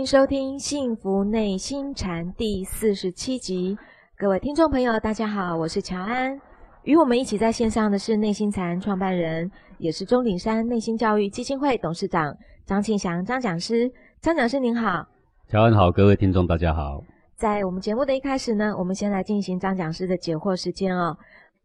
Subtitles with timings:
[0.00, 3.76] 迎收听《幸福内心禅》第四十七集。
[4.16, 6.40] 各位听众朋友，大家好，我是乔安。
[6.84, 12.34] 与我们一起在线上的是内心禅创办人，也是钟鼎山内心教育基金会董事长
[12.64, 13.92] 张庆祥张讲师。
[14.22, 15.06] 张讲师您好，
[15.46, 17.04] 乔安好，各位听众大家好。
[17.36, 21.14] 在我们节目的一开始呢，我们先来进行张讲师的解惑时间哦。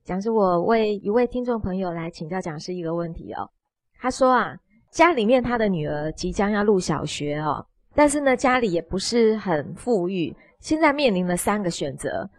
[0.03, 3.49] 讲师，我为一位听众朋友来请教讲师一个问题哦。
[3.97, 4.57] 他说啊，
[4.91, 7.65] 家里面他的女儿即将要入小学哦。
[7.95, 12.29] 但是呢，家里也不是很富裕，现在面临了三个选择，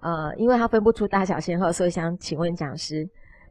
[0.00, 3.08] 呃，因为他分不出大小先后，所以想请问讲师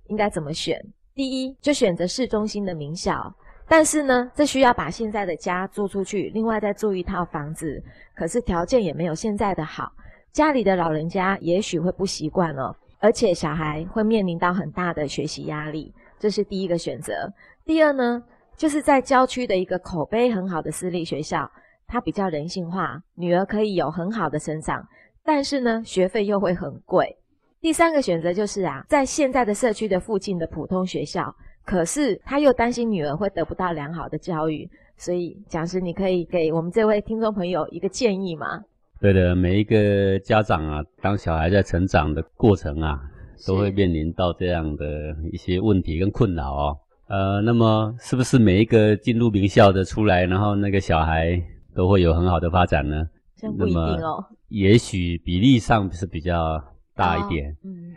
[0.07, 0.79] 应该怎么选？
[1.15, 3.35] 第一，就选择市中心的名校，
[3.67, 7.81] 但是呢，这需要把现在的家租出去，另外再租一套房子，
[8.15, 9.91] 可是条件也没有现在的好，
[10.31, 17.33] 家里的老人家也许会不习惯哦，而且小孩会面临到很大的学习压力，这是第一个选择。
[17.65, 18.21] 第二呢？
[18.57, 21.49] 就是在郊区的一个口碑很好的私立学校，
[21.85, 24.87] 它比较人性化，女儿可以有很好的成长，
[25.23, 27.17] 但是呢，学费又会很贵。
[27.59, 38.63] 第三个选择就是啊，在现在的社区的附近的普通学校，可是他又担心女儿会得不到良好的教育，所以讲师，你可以给我们这位听众朋友一个建议吗？
[39.01, 43.01] 对的，每一个家长啊，当小孩在成长的过程啊，
[43.45, 44.85] 都会面临到这样的
[45.31, 46.77] 一些问题跟困扰哦。
[47.07, 51.39] 呃，那么是不是每一个进入名校的出来，然后那个小孩
[51.75, 53.07] 都会有很好的发展呢？
[53.35, 54.25] 这不一定哦。
[54.47, 56.63] 也许比例上是比较
[56.95, 57.93] 大一点，嗯。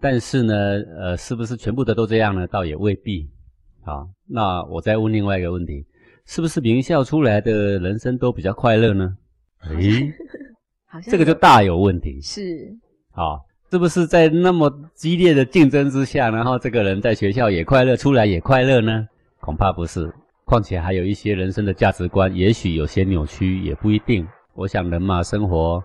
[0.00, 0.54] 但是呢，
[0.98, 2.46] 呃，是不是全部的都这样呢？
[2.46, 3.28] 倒也未必。
[3.84, 5.84] 好，那我再问另外一个问题：
[6.26, 9.16] 是不是名校出来的人生都比较快乐呢？
[9.70, 10.12] 诶，
[10.86, 12.20] 好像这个就大有问题。
[12.20, 12.72] 是。
[13.10, 13.44] 好。
[13.74, 19.08] 是不是在那么激烈的竞争之下，然后这个人在学校也快乐，出来也快乐呢？
[19.40, 20.14] 恐怕不是。
[20.44, 24.24] 况且还有一些人生的价值观，也许有些扭曲，也不一定。
[24.54, 25.82] 我想人嘛，生活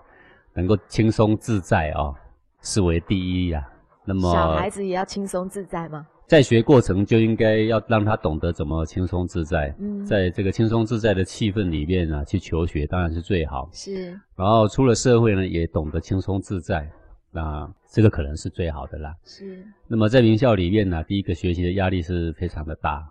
[0.54, 2.14] 能够轻松自在哦，
[2.62, 3.68] 视为第一呀。
[4.06, 6.06] 那么小孩子也要轻松自在吗？
[6.28, 9.74] 在学过程就应该要让他懂得怎么轻松自在。
[9.80, 13.68] 嗯，在这个轻松自在的气氛里面啊，去求学当然是最好。
[13.74, 14.12] 是。
[14.36, 16.88] 然后出了社会呢，也懂得轻松自在。
[17.32, 19.16] 那这个可能是最好的啦。
[19.24, 19.66] 是。
[19.88, 23.08] 那么在名校里面呢，第一个学习的压力是非常的大，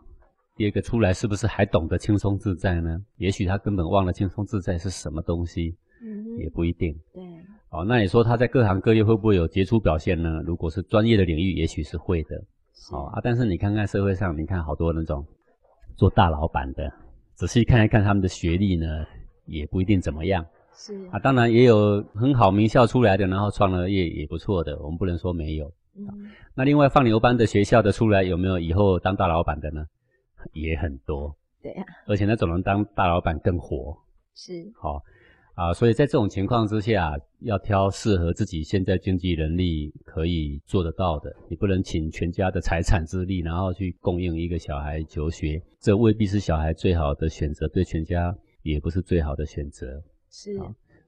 [0.56, 3.01] 第二个出来是不是还懂得轻松自在呢？
[3.17, 6.93] 也许他根本忘了轻松自在是什么东西，嗯，也不一定。
[7.15, 7.23] 对。
[7.71, 10.43] 哦，那你说他在各行各业会不会有杰出表现呢？
[10.45, 12.37] 如果是专业的领域，也许是会的。
[12.93, 15.25] 哦啊，但是你看看社会上，你看好多那种
[15.97, 16.91] 做大老板的，
[17.35, 18.87] 仔细看一看他们的学历呢，
[19.45, 20.47] 也不一定怎么样。
[20.78, 25.66] 是啊，当然也有很好名校出来的，然后创了业也不错的，我们不能说没有。
[25.97, 26.06] 嗯，
[26.55, 29.84] 那另外放牛班的学校的出来，有没有以后当大老板的呢？
[30.55, 31.37] 也很多。
[31.61, 33.97] 对呀，而且那种人当大老板更火。
[34.37, 34.71] 是。
[34.77, 35.03] 好
[35.55, 50.00] 啊，所以在这种情况之下，要挑适合自己现在经济能力可以做得到的，你不能请全家的财产之力，然后去供应一个小孩求学，这未必是小孩最好的选择，对全家也不是最好的选择。
[50.31, 50.56] 是，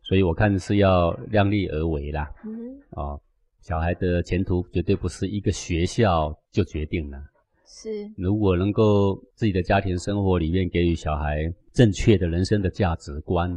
[0.03, 2.31] 所以我看是要量力而为啦。
[2.45, 3.21] 嗯，哦，
[3.61, 7.19] 小孩的前途绝对不是一个学校就决定了。
[7.67, 13.51] 是，如果能够自己的家庭生活里面给予小孩正确的人生的价值观，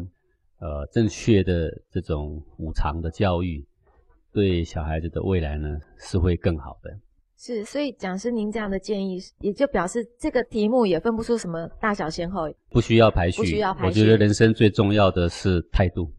[0.60, 3.66] 呃，正确的这种五常的教育，
[4.32, 6.92] 对小孩子的未来呢是会更好的。
[7.46, 14.00] 是，所以讲师您这样的建议，也就表示这个题目也分不出什么大小先后，不需要排序，不需要排序。
[14.00, 16.10] 我觉得人生最重要的是态度，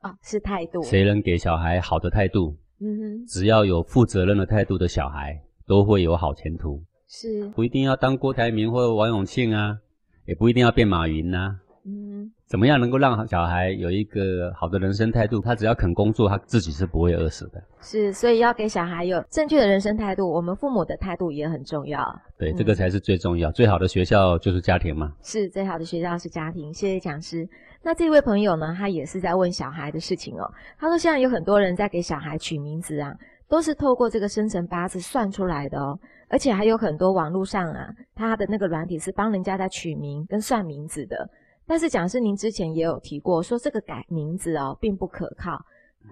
[0.00, 0.82] 啊，是态度。
[0.82, 2.54] 谁能给小孩好的态度？
[2.80, 6.82] 嗯哼，只要有负责任的态度的小孩，都会有好前途。
[7.08, 9.78] 是，不一定要当郭台铭或王永庆啊，
[10.26, 11.60] 也不一定要变马云呐。
[11.86, 15.38] 嗯，怎么样能够让小孩有一个好的人生态度？
[15.38, 17.62] 他只要肯工作，他自己是不会饿死的。
[17.82, 20.26] 是，所以要给小孩有正确的人生态度。
[20.26, 22.02] 我们父母的态度也很重要。
[22.38, 23.52] 对，这个才是最重要。
[23.52, 25.12] 最好的学校就是家庭嘛。
[25.22, 26.72] 是，最好的学校是家庭。
[26.72, 27.46] 谢谢讲师。
[27.82, 28.74] 那这位朋友呢？
[28.74, 30.50] 他也是在问小孩的事情哦。
[30.78, 33.14] 他说，现在有很多人在给小孩取名字啊，
[33.46, 35.98] 都是透过这个生辰八字算出来的哦。
[36.30, 41.28] 而且还有很多网络上啊，他的那个软体是帮人家在取名跟算名字的。
[41.66, 45.58] 但是讲师，您之前也有提过，说这个改名字哦，并不可靠。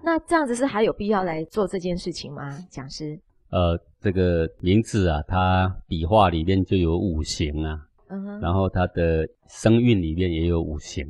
[0.03, 2.57] 那这样子是还有必要来做这件事情吗？
[2.69, 3.19] 讲师？
[3.51, 11.05] 呃，这个名字啊，它笔画里面就有五行啊，嗯哼，然后它的声韵里面也有五行，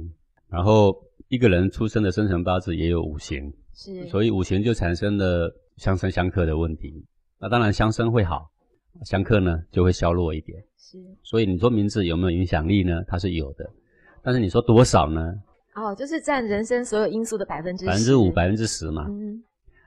[0.49, 0.93] 然后
[1.29, 7.01] 一个人出生的生辰八字也有五行，是，所以五行就产生了相生相克的问题。
[7.39, 8.51] 那当然相生会好，
[9.05, 10.61] 相克呢就会消弱一点。
[10.77, 13.01] 是，所以你说名字有没有影响力呢？
[13.07, 13.69] 它是有的。
[14.23, 15.35] 但是你说多少呢？
[15.75, 19.05] 哦，就是占人生所有因素的百分之百分之五、百分之十嘛。
[19.09, 19.43] 嗯，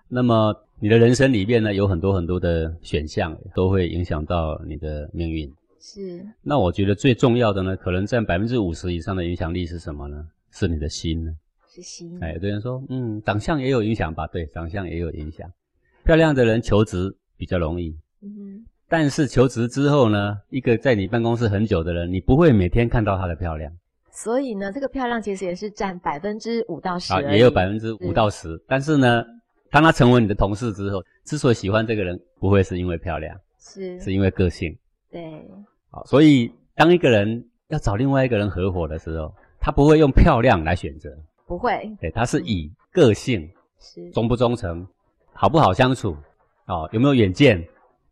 [0.08, 5.50] 那么你的人生里面呢，有很多很多的选项，都会影响到你的命运。
[5.80, 6.26] 是。
[6.42, 10.26] 那我觉得最重要的呢，可能占百分之五十以上的影响力是什么呢？
[10.50, 11.32] 是你的心呢？
[11.72, 12.18] 是心。
[12.20, 14.26] 哎，有的人说，嗯，长相也有影响吧？
[14.26, 15.48] 对，长相也有影响。
[16.04, 17.96] 漂亮的人求职比较容易。
[18.22, 18.64] 嗯。
[18.88, 23.72] 但是求职之后呢，一个在你办公室很久的人，你不会每天看到她的漂亮。
[24.16, 27.12] 所以呢，这个漂亮其实也是占百分之五到十。
[27.12, 28.58] 啊，也有百分之五到十。
[28.66, 29.22] 但是呢，
[29.70, 34.74] 当他成为你的同事之后，之所以喜欢这个人，不会是因为漂亮，是是因为个性。
[35.10, 35.22] 对。
[35.90, 39.30] 好，所以当一个人要找另外一个人合伙的时候，
[39.60, 41.14] 他不会用漂亮来选择，
[41.46, 41.94] 不会。
[42.00, 43.46] 对，他是以个性，
[43.78, 44.86] 是忠不忠诚，
[45.34, 46.16] 好不好相处，
[46.68, 47.62] 哦，有没有远见，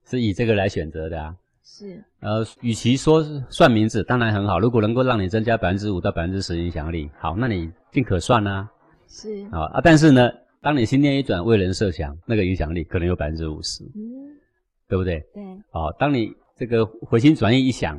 [0.05, 1.35] 是以这个来选择的啊。
[1.67, 4.61] 是，呃，与其说是算名字，当然很好。
[4.61, 8.69] 如果能够让你增加百分之五到百分之十影响力，好，那你尽可算啊。
[9.09, 10.31] 是啊啊，但是呢，
[10.61, 14.37] 当你心念一转，为人设想，那个影响力可能有百分之五十，嗯，
[14.89, 15.21] 对不对？
[15.33, 15.43] 对。
[15.71, 17.99] 哦，当你这个回心转意一想，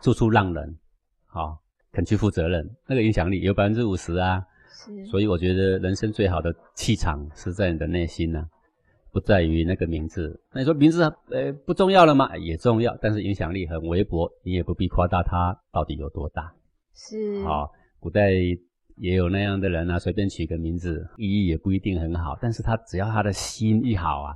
[0.00, 0.78] 处处让人，
[1.26, 1.58] 好，
[1.92, 4.40] 肯去负责任，那个影响力有百分之五十啊。
[4.70, 5.04] 是。
[5.06, 8.46] 所以我觉得人生最好的气场是在你的内心呢。
[9.14, 11.00] 不在于那个名字，那你说名字
[11.30, 12.36] 呃不重要了吗？
[12.36, 16.52] 也重要，但是影响力很微薄，你也不必夸大它到底有多大。
[16.92, 17.70] 是，好，
[18.00, 18.32] 古代
[18.96, 24.34] 也有那样的人啊，随便取个名字，意义也不一定很好，但是他只要他的心一好啊，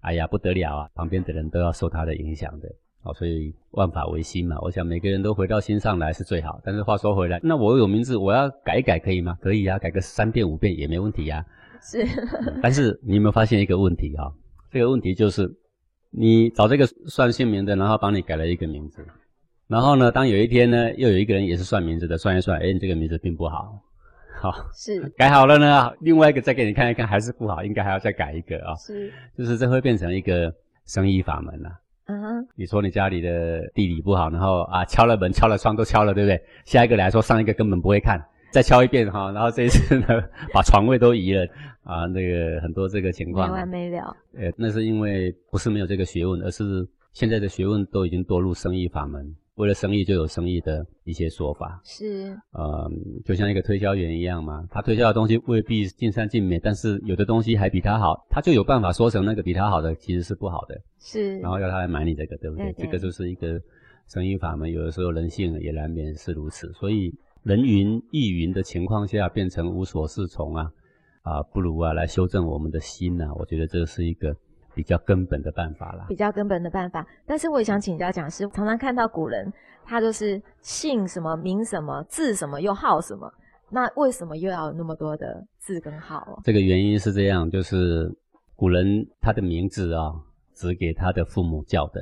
[0.00, 2.74] 哎呀不得了啊，旁边的人都要受他的影响的。
[3.02, 6.58] 好，所以万法唯心嘛，我想每个人都回到心上来是最好。
[6.64, 9.36] 但是话说回来，那我有名字，我要改一改可以吗？
[9.42, 11.44] 可以啊，改个三遍五遍也没问题呀。
[11.84, 12.04] 是，
[12.62, 14.32] 但是你有没有发现一个问题哈？
[14.72, 15.48] 这个问题就是，
[16.10, 19.04] 你找这个算姓名的，然后帮你改了一个名字，
[19.68, 23.78] 然后呢，当有一天呢，又有一个人也是算名字的，算一算，哎，你这个名字并不好，
[24.40, 28.74] 好，是改好了呢，另外一个再给你看一看，还是不好，应该还要再改一个啊。
[28.76, 30.52] 是，就是这会变成一个
[30.86, 31.70] 生意法门了。
[32.06, 36.42] 嗯哼，你说你家里的地理不好，然后啊敲了门、敲了窗都敲了，对不对？
[36.64, 38.22] 下一个来说，上一个根本不会看。
[38.54, 40.06] 再敲一遍哈，然后这一次呢，
[40.54, 41.44] 把床位都移了
[41.82, 44.16] 啊，那个很多这个情况没完没了。
[44.34, 51.80] 呃，那是因为不是没有这个学问，而是现在的学问都已经堕入生意法门，为了生意就有生意的一些说法。
[51.82, 52.88] 是，呃，
[53.24, 60.80] 就像一个推销员一样嘛，他推销的东西未必尽善尽美，但是有的东西还比他好，他就有办法说成那个比他好的其实是不好的。
[61.00, 62.72] 是，然后要他来买你这个，对不对？
[62.78, 63.60] 这个就是一个
[64.06, 67.12] 生意法门，有的时候人性也难免是如此，所以。
[67.44, 70.70] 人云亦云的情况下，变成无所适从啊，
[71.22, 73.26] 啊，不如啊来修正我们的心呢。
[73.36, 74.34] 我觉得这是一个
[74.74, 76.06] 比较根本的办法啦。
[76.08, 77.06] 比较根本的办法。
[77.26, 79.52] 但是我也想请教讲师，常常看到古人，
[79.84, 83.30] 他就是姓什么名什么字什么又号什么，
[83.70, 86.40] 那为什么又要有那么多的字跟号？
[86.44, 88.10] 这个原因是这样，就是
[88.56, 90.14] 古人他的名字啊，
[90.54, 92.00] 只给他的父母叫的。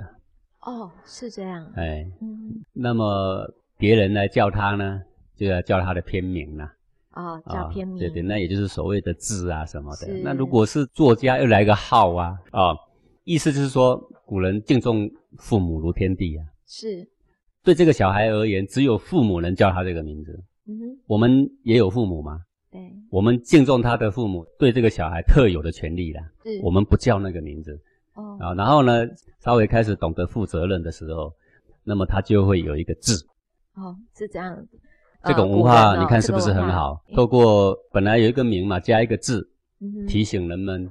[0.60, 1.66] 哦，是这样。
[1.74, 5.02] 哎，嗯，那么别人来叫他呢？
[5.36, 6.72] 就要叫他的片名了，
[7.14, 10.08] 哦，叫片名，对对，那也就是所谓的字啊什么的。
[10.22, 12.76] 那如果是作家，又来个号啊，啊，
[13.24, 16.44] 意思就是说，古人敬重父母如天地啊。
[16.66, 17.06] 是，
[17.62, 20.42] 对这个小孩而言，只有父母能叫他这个名字。
[20.66, 22.40] 嗯哼，我们也有父母嘛。
[22.70, 26.22] 对，我们敬重他的父母，对这个小孩特有的权利啦。
[26.42, 27.78] 是，我们不叫那个名字。
[28.14, 29.06] 哦，啊，然后呢，
[29.40, 31.32] 稍微开始懂得负责任的时候，
[31.84, 33.26] 那么他就会有一个字。
[33.74, 34.56] 哦，是这样。
[35.24, 37.02] 这种文化你看是不是很好？
[37.14, 39.48] 透过本来有一个名嘛，加一个字，
[40.08, 40.90] 提醒人们，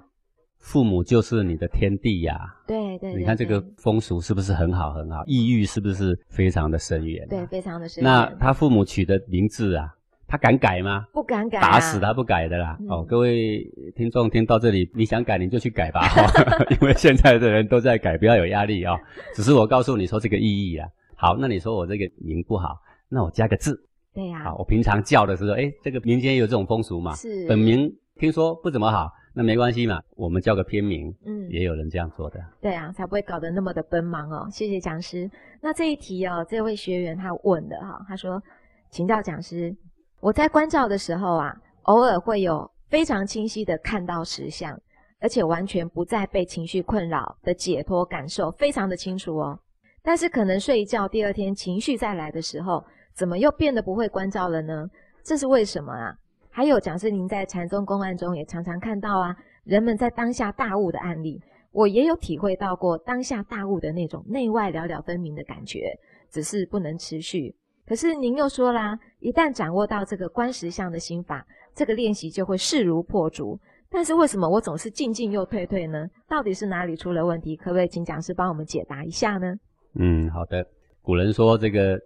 [0.59, 2.39] 父母就是你的天地呀。
[2.67, 5.23] 对对，你看这个风俗是不是很好很好？
[5.25, 7.27] 意欲是不是非常的深远？
[7.29, 8.11] 对，非常的深远。
[8.11, 9.93] 那他父母取的名字啊，
[10.27, 11.05] 他敢改吗？
[11.11, 12.77] 不敢改，打死他不改的啦。
[12.87, 13.63] 哦，各位
[13.95, 16.01] 听众听到这里，你想改你就去改吧，
[16.71, 18.95] 因为现在的人都在改，不要有压力啊。
[19.33, 20.87] 只是我告诉你说这个意义啊。
[21.15, 22.77] 好，那你说我这个名不好，
[23.09, 23.77] 那我加个字。
[24.13, 27.15] 对呀，好，我平常叫的时候，哎，这个民间有这种风俗嘛？
[27.15, 27.47] 是。
[27.47, 27.89] 本名
[28.19, 32.37] 听说不怎么好，那没关系嘛，我们叫个片名，嗯，也有人这样做的。
[32.59, 34.49] 对啊，才不会搞得那么的奔忙哦。
[34.51, 35.31] 谢谢讲师。
[35.61, 38.41] 那这一题哦，这位学员他问的哈，他说，
[38.89, 39.73] 请教讲师，
[40.19, 44.77] 我在关照的时候啊，偶尔会有非常清晰的看到实相，
[45.21, 49.57] 而且完全不再被情绪困扰的解脱感受，非常的清楚哦。
[50.03, 52.83] 但是可能睡一觉，第二天情绪再来的时候。
[53.21, 54.89] 怎么又变得不会关照了呢？
[55.21, 56.11] 这是为什么啊？
[56.49, 61.39] 还有，讲师您在禅宗公案中也常常看到啊，人们在当下大悟的案例，
[61.71, 65.95] 我也有体会到过当下大悟的那种内外了了分明的感觉，
[66.31, 67.55] 只是不能持续。
[67.85, 73.55] 可是您又说啦，一旦掌握到这个观实相的心法，这个练习就会势如破竹。
[73.87, 76.07] 但是为什么我总是进进又退退呢？
[76.27, 77.55] 到底是哪里出了问题？
[77.55, 79.53] 可不可以请讲师帮我们解答一下呢？
[79.93, 80.65] 嗯，好的。
[81.03, 81.99] 古人说这个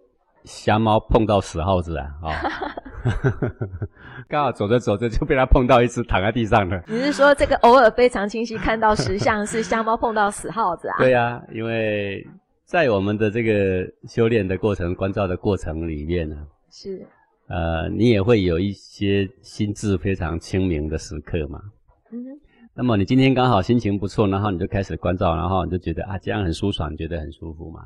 [0.46, 2.30] 瞎猫碰到死耗子啊，哦，
[4.28, 6.82] 刚好走着走着就被它碰到一只躺在地上了。
[6.86, 10.96] 你是说这个偶尔非常清晰看到实相是瞎猫碰到死耗子啊？
[11.02, 12.26] 对啊，因为
[12.64, 16.36] 在我们的这个修炼的过程、关照的过程里面呢，
[16.70, 17.04] 是
[17.48, 21.60] 呃，你也会有一些心智非常清明的时刻嘛。
[22.12, 22.40] 嗯哼，
[22.74, 27.82] 那么你今天刚好心情不错，然后你就开始关照，然后你就觉得啊这样很舒爽，觉得很舒服嘛。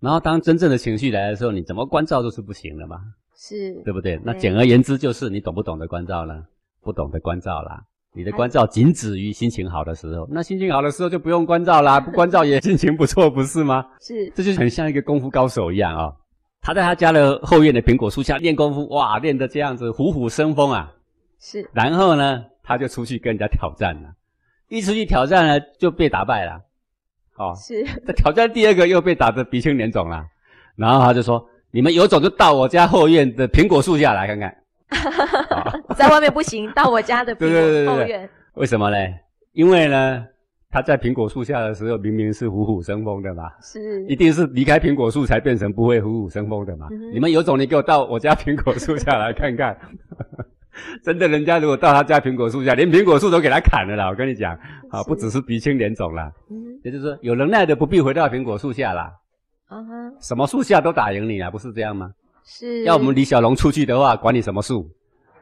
[0.00, 3.00] 然后当真正的情绪来的时候，你怎么关照都是不行的嘛，
[3.36, 4.18] 是，对不对？
[4.24, 6.42] 那对简而言之就是你懂不懂得关照呢？
[6.82, 7.82] 不懂得关照啦。
[8.12, 13.86] 你的关照仅止于心情好的时候，那心情好的时候就不用关照啦， 不关照也心情不错，不是吗？
[14.00, 16.12] 是，这就很像一个功夫高手一样啊、
[16.60, 20.92] 他在他家的后院的苹果树下练功夫，哇，练得这样子虎虎生风啊。
[21.38, 24.10] 是，然后呢，他就出去跟人家挑战了，
[24.68, 26.60] 一出去挑战呢就被打败了，
[27.40, 30.24] 哦，是， 这挑战第二个又被打得鼻青脸肿了，
[30.76, 34.54] 然后他就说：“你们有种就到我家后院的苹果树下来看看。
[35.50, 38.96] 哦 在外面不行，到我家的对 对对对对后院，为什么呢？
[39.52, 40.24] 因为呢，
[40.70, 46.88] 他在苹果树下的时候明明是虎虎生风的嘛，是一定是离开苹果树才变成不会虎虎生风的嘛。
[46.90, 49.76] 嗯你们有种，你给我到我家苹果树下来看看。
[51.04, 54.08] 真的，人家如果到他家苹果树下，连苹果树都给他砍了啦。
[54.08, 54.54] 我跟你讲，
[54.90, 59.12] 啊，不只是鼻青脸肿啦，嗯也就是说，有能耐的不必回到苹果树下啦，
[59.68, 62.10] 啊哈，什么树下都打赢你啊，不是这样吗？
[62.44, 64.88] 是，要我们李小龙出去的话，管你什么树。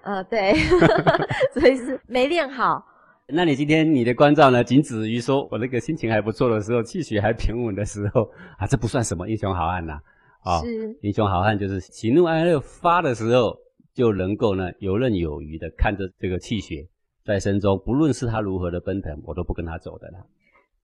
[0.02, 0.54] 呃对，
[1.52, 2.82] 所以是没练好，
[3.28, 8.22] 那你今天你的关照呢，仅止于说我那个心情还不错的时候，气血还平稳的时候
[8.58, 9.94] 啊，这不算什么英雄好汉呐、
[10.44, 10.60] 啊。
[10.60, 13.54] 是英雄好汉就是喜怒哀乐发的时候，
[13.98, 16.86] 就能够呢游刃有余的看着这个气血
[17.24, 20.24] 在身中，不论是他如何的奔腾，我都不跟他走的啦。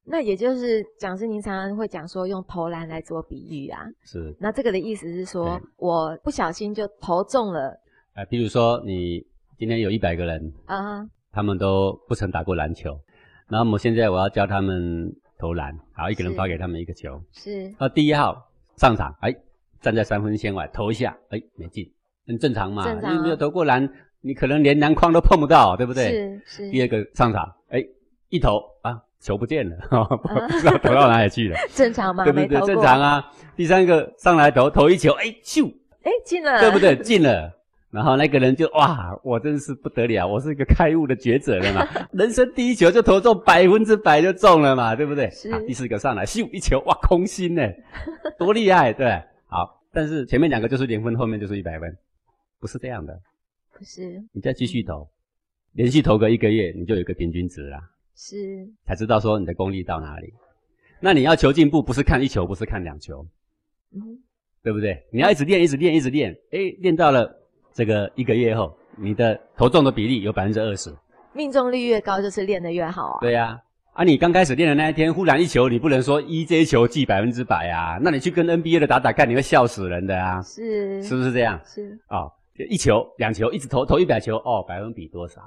[0.03, 3.87] 那也就是讲师，您常常会讲说用投篮来做比喻啊。
[4.03, 7.69] 是，那这个的意思是说，我不小心就投中了。
[8.15, 9.25] 啊，比如说你
[9.57, 12.99] 今天有一百个人，啊，他们都不曾打过篮球，
[13.47, 16.37] 然后我现在我要教他们投篮，好，一个人是。
[16.37, 17.73] 发给他们一个球，是。
[17.79, 19.33] 那第一号上场，哎，
[19.81, 21.89] 站在三分线外投一下，哎，没进，
[22.27, 23.89] 很正常嘛，正常因为没有投过篮，
[24.21, 26.11] 你可能连篮筐都碰不到， 对不对？
[26.11, 27.85] 是是，第二个上场，哎，
[28.29, 29.77] 一投啊，球不见了，
[30.23, 32.25] 不知道投到哪里去了， 正常嘛？
[32.25, 32.61] 对不对？
[32.67, 33.33] 正常，啊。
[33.57, 36.97] 第三个上来投投一球，哎，咻，哎，进了，对不对？
[36.97, 37.53] 进了。
[37.91, 45.31] 然后那个人就哇，我真是不得了，我是一个开悟的觉者了嘛，人生第一球就投中百分之百就中了嘛，对不对？
[45.31, 47.63] 是啊，第四个上来咻一球，哇，空心呢，
[48.37, 49.81] 多厉害，对，好。
[49.93, 51.97] 但是前面两个就是零分，后面就是一百分，
[52.65, 53.21] 不是这样的。
[53.77, 55.07] 不是你再继续投，
[55.73, 57.79] 连续投个一个月，你就有一个平均值啦，
[58.17, 60.33] 是才知道说你的功力到哪里。
[60.99, 63.23] 那你要求进步，不是看一球，不是看两球，
[63.93, 64.01] 嗯
[64.63, 65.05] 对不对？
[65.13, 67.31] 你要一直练，一直练，一直练，哎，练到了
[67.75, 70.91] 这个一个月后，你的投中的比例有百分之二十。
[71.35, 73.19] 命中率越高，就是练得越好啊。
[73.21, 73.61] 对呀、
[73.93, 81.61] 啊，你刚开始练的那一天，忽然一球，你不能说一这一球记百分之百啊，那你去跟 NBA 的打打看，你会笑死人的啊，是是不是这样？
[81.67, 82.25] 是啊、
[82.69, 85.43] 一球、两球，一直投投一百球，哦，百分比多少？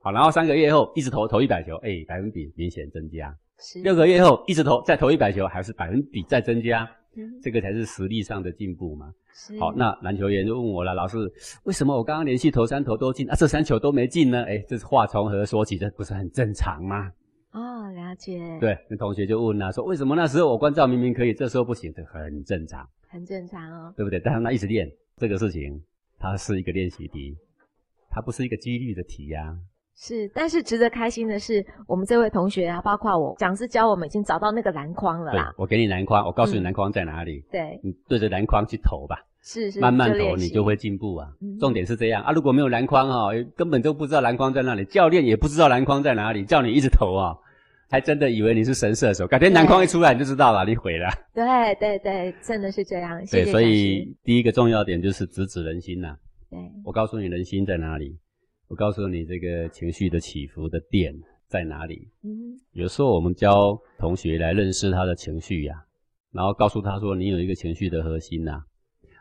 [0.00, 3.34] 好，然后三个月后一直投投一百球，哎，百分比明显增加。
[3.58, 9.12] 是六个月后一直投再投一百球，还是百分比再增加，嗯这个才是实力上的进步嘛。
[9.32, 11.18] 是好，那篮球员就问我了，老师，
[11.64, 14.44] 为什么我刚刚连续投三投都进，啊，这三球都没进呢？
[14.44, 15.76] 哎，这是话从何说起？
[15.76, 17.10] 这不是很正常吗？
[17.52, 21.92] 哦，了解，，对，那同学就问了，说为什么那时候我关照明明可以，这时候不行？
[21.94, 23.94] 这很正常，很正常哦。
[23.96, 24.20] 对不对？
[24.20, 25.80] 但是他一直练这个事情，
[26.24, 27.36] 它是一个练习题，
[28.10, 29.54] 它不是一个几率的题呀、
[29.94, 36.62] 是，但是值得开心的是，我们这位同学啊，包括我，讲师教我们已经找到那个篮筐了对啦。，我给你篮筐，我告诉你嗯。
[36.62, 41.28] 篮筐在哪里，对，你对着篮筐去投吧，是是，慢慢投你就会进步啊。
[41.42, 41.58] 嗯。
[41.58, 47.36] 重点是这样啊，如果没有篮筐哈、根本就不知道篮筐在哪里，教练也不知道篮筐在哪里，叫你一直投啊，
[47.94, 51.08] 还真的以为你是神射手，改天篮筐一出来你就知道了，你毁了。
[51.32, 53.24] 对对对，真的是这样。
[53.26, 56.16] 对，所以第一个重要点就是直指人心呐、
[56.50, 58.18] 对我告诉你人心在哪里，
[58.66, 61.14] 我告诉你这个情绪的起伏的点
[61.46, 62.08] 在哪里。
[62.24, 65.80] 嗯有时候我们教同学来认识他的情绪呀、
[66.32, 68.60] 然后告诉他说你有一个情绪的核心呐、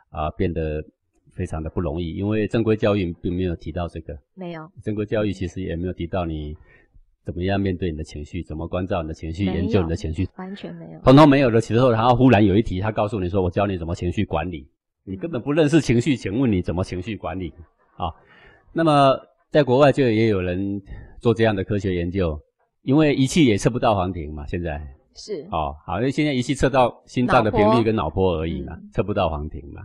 [0.10, 0.84] 啊，变得
[1.32, 6.58] 非常的不容易，因为正规教育并没有提到这个，没有正规教育其实也没有提到你
[7.26, 11.00] 怎么样面对你的情绪，怎么关照你的情绪，研究你的情绪，完全没有。
[11.00, 14.68] 通通没有的时候，然后忽然有一题，他告诉你说我教你怎么情绪管理，
[15.06, 17.54] 你根本不认识情绪，请问你怎么情绪管理
[17.96, 18.12] 啊？
[18.74, 19.18] 那么
[19.52, 20.82] 在国外就也有人
[21.22, 22.40] 做这样的科学研究，
[22.82, 24.82] 因为仪器也测不到黄庭嘛，现在
[25.16, 29.84] 是哦，好，因为现在仪器测到心脏的频率跟脑波而已嘛，测不到黄庭嘛。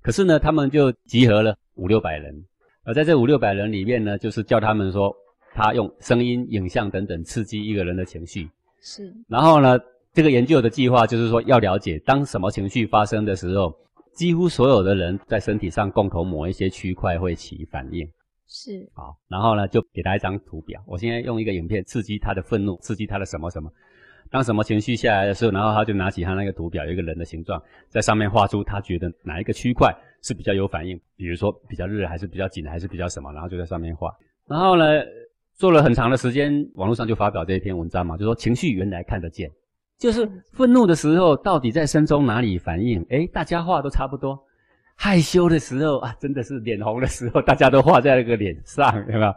[0.00, 2.44] 可是呢，他们就集合了五六百人，
[2.82, 5.14] 而在这五六百人里面呢，就是叫他们说，
[5.54, 8.50] 他用声音、影像等等刺激一个人的情绪，
[8.82, 9.78] 是，然后呢，
[10.12, 13.74] 这个研究的计划就是说要了解当什么情绪发生的时候。
[14.14, 18.08] 几乎所有的人在身体上共同某一些区块会起反应，
[18.46, 20.80] 是好，然后呢就给他一张图表。
[20.86, 23.68] 我现在用一个影片刺激他的愤怒，刺激他的什么什么。
[24.30, 29.92] 当什么情绪下来的时候，然后他就拿起他那个图表，有一个人的形状，在上面画出他觉得哪一个区块
[30.22, 34.16] 是比较有反应，比如说比较热还是比较紧还是比较什么，然后就在上面画。
[34.46, 34.84] 然后呢
[35.56, 39.50] 做了很长的时间，网络上就发表这一篇文章嘛，就说情绪原来看得见。
[39.96, 43.04] 就是愤怒的时候，到底在身中哪里反应？
[43.10, 44.38] 哎，大家画都差不多。
[44.96, 49.34] 害羞的时候啊，真的是脸红的时候，大家都画在那个脸上，有没有？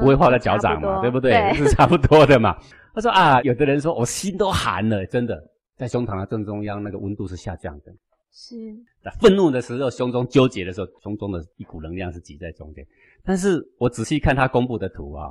[0.00, 1.52] 不会画在脚掌嘛，对不对？
[1.54, 2.56] 是差不多的嘛。
[2.94, 5.40] 他说啊，有的人说我心都寒了，真的，
[5.76, 7.92] 在胸膛的正中央那个温度是下降的。
[8.32, 8.54] 是。
[9.02, 12.86] 在愤怒的时候，胸中纠结的时候，胸中的一股能量是挤在中间。
[13.24, 15.30] 但是我仔细看他公布的图啊，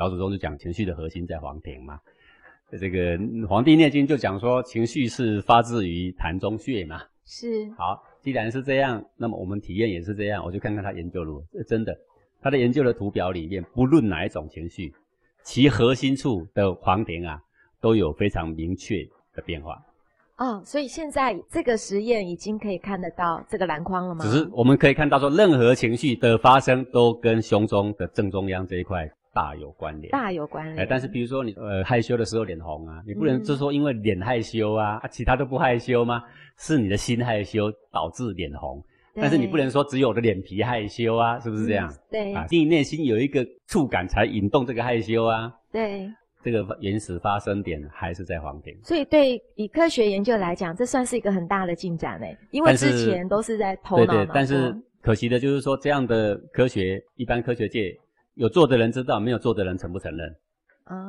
[0.00, 2.00] 老祖宗就讲情绪的核心在黄庭嘛。
[2.70, 7.02] 这个《黄帝内经》就讲说，情绪是发自于痰中穴嘛。
[7.26, 7.70] 是。
[7.76, 10.42] 好，既然是这样，那么我们体验也是这样。
[10.42, 11.62] 我就看看他研究如何。
[11.64, 11.94] 真的，
[12.40, 14.90] 他的研究的图表里面，不论哪一种情绪，
[15.42, 17.38] 其核心处的黄庭啊，
[17.78, 19.76] 都有非常明确的变化。
[20.38, 24.24] 哦，所以现在这个实验已经可以看得到这个篮筐了吗？
[24.24, 29.10] 只是我们可以看到说，任何情绪的发生都跟胸中的正中央这一块。
[29.32, 30.86] 大有关联，大有关联。
[30.88, 36.22] 但是比如说你呃害羞的时候脸红啊，你不能就说因为脸害羞啊，啊其他都不害羞吗？
[36.58, 38.82] 是你的心害羞导致脸红，
[39.14, 41.92] 但是你不能说只有我的脸皮害羞啊，是不是这样？
[42.10, 45.52] 对啊，你内心有一个触感才引动这个害羞啊。
[45.72, 46.10] 对，
[46.42, 48.76] 这个原始发生点还是在黄庭。
[48.82, 57.96] 所以对以科学研究来讲，这算是一个很大的进展诶，因为之前都是在头脑对对，但是可惜的就是说这样的科学，一般科学界。
[58.40, 60.34] 有做的人知道，没有做的人承不承认？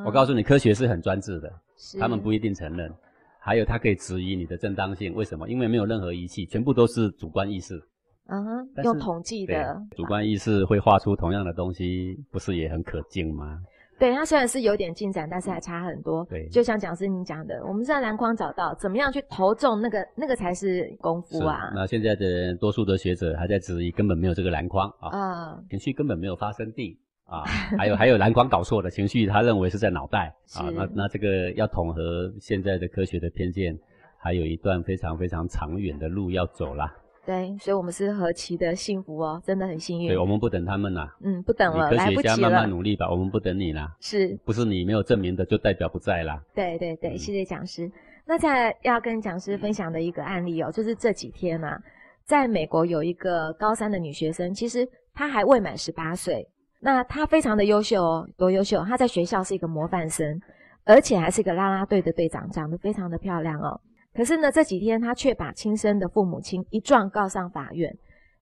[0.05, 1.49] 我告诉你，科学是很专制的，
[1.97, 2.93] 他们不一定承认。
[3.39, 5.47] 还有，他可以质疑你的正当性，为什么？
[5.47, 7.81] 因为没有任何仪器，全部都是主观意识。
[8.27, 9.81] 嗯哼，用统计的。
[9.95, 13.61] 主观意识会画出同样的东西，不是也很可敬吗？
[13.97, 16.25] 对，它虽然是有点进展，但是还差很多。
[16.25, 21.71] 对，就像讲师你讲的，我们在篮筐找到怎么样去投中那个，那个才是功夫啊。
[21.73, 26.99] 那现在的多数的学者还在质疑，根本没有这个篮筐啊，情绪根本没有发生地。
[27.31, 27.43] 啊，
[27.79, 30.69] 还有还有蓝光搞错的情绪，他认为是在脑袋啊。
[30.75, 33.77] 那那这个要统合现在的科学的偏见，
[34.17, 36.93] 还有一段非常非常长远的路要走啦。
[37.25, 40.07] 对，所以我们是何其的幸福哦，真的很幸运。
[40.07, 41.15] 对，我们不等他们啦。
[41.21, 43.95] 嗯，不等了，科学家慢慢努力吧，我们不等你啦。
[44.01, 46.41] 是，不是你没有证明的就代表不在啦？
[46.53, 47.89] 对对对，谢谢讲师。
[48.25, 51.79] 那在要跟讲师分享的一个案例哦，就是这几天啊，
[52.25, 56.45] 在美国有一个高三的女学生，其实她还未满十八岁。
[56.83, 58.83] 那他非常的优秀哦，多优秀！
[58.83, 60.41] 他在学校是一个模范生，
[60.83, 63.79] 而且还是一个啦啦队的队长，长得非常的漂亮哦。
[64.15, 67.95] 可是呢，这几天他却把亲生的父母亲一状告上法院，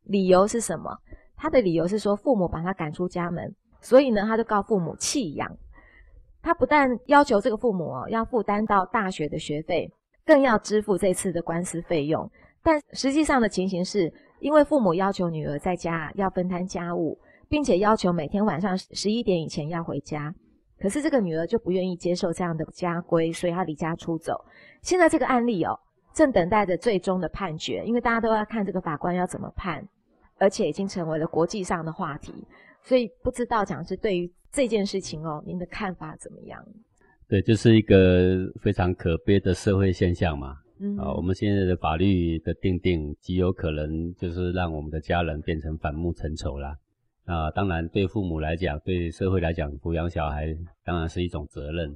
[0.06, 0.90] 理由是什么？
[1.36, 5.58] 他的理由是说父母把他赶出家门，所以呢，他就告父母弃养。
[6.42, 9.92] 他不但要求这个父母哦要负担到大学的学费，
[10.26, 12.32] 更要支付这次的官司费用。
[12.64, 17.20] 但实际上的情形是，因为父母要求女儿在家要分担家务。
[17.50, 20.34] 并且要求每天晚上十一点以前要回家，
[20.80, 24.40] 可是这个女儿就不愿意接受这样的家规，所以她离家出走。
[24.84, 25.78] 现在这个案例哦，
[26.14, 29.84] 正等待着最终的判决，因为大家都要看这个法官要怎么判，
[30.38, 32.34] 而且已经成为了国际上的话题。
[32.84, 36.64] 所以不知道讲师对于这件事情哦，您的看法怎么样？
[37.28, 40.56] 对，就是一个非常可悲的社会现象嘛。
[40.80, 46.74] 嗯啊，我们现在的法律的定定极有可能就是让我们的家人变成反目成仇啦。
[47.30, 50.48] 啊，当然，对父母来讲，对社会来讲，抚养小孩
[50.84, 51.96] 当然是一种责任。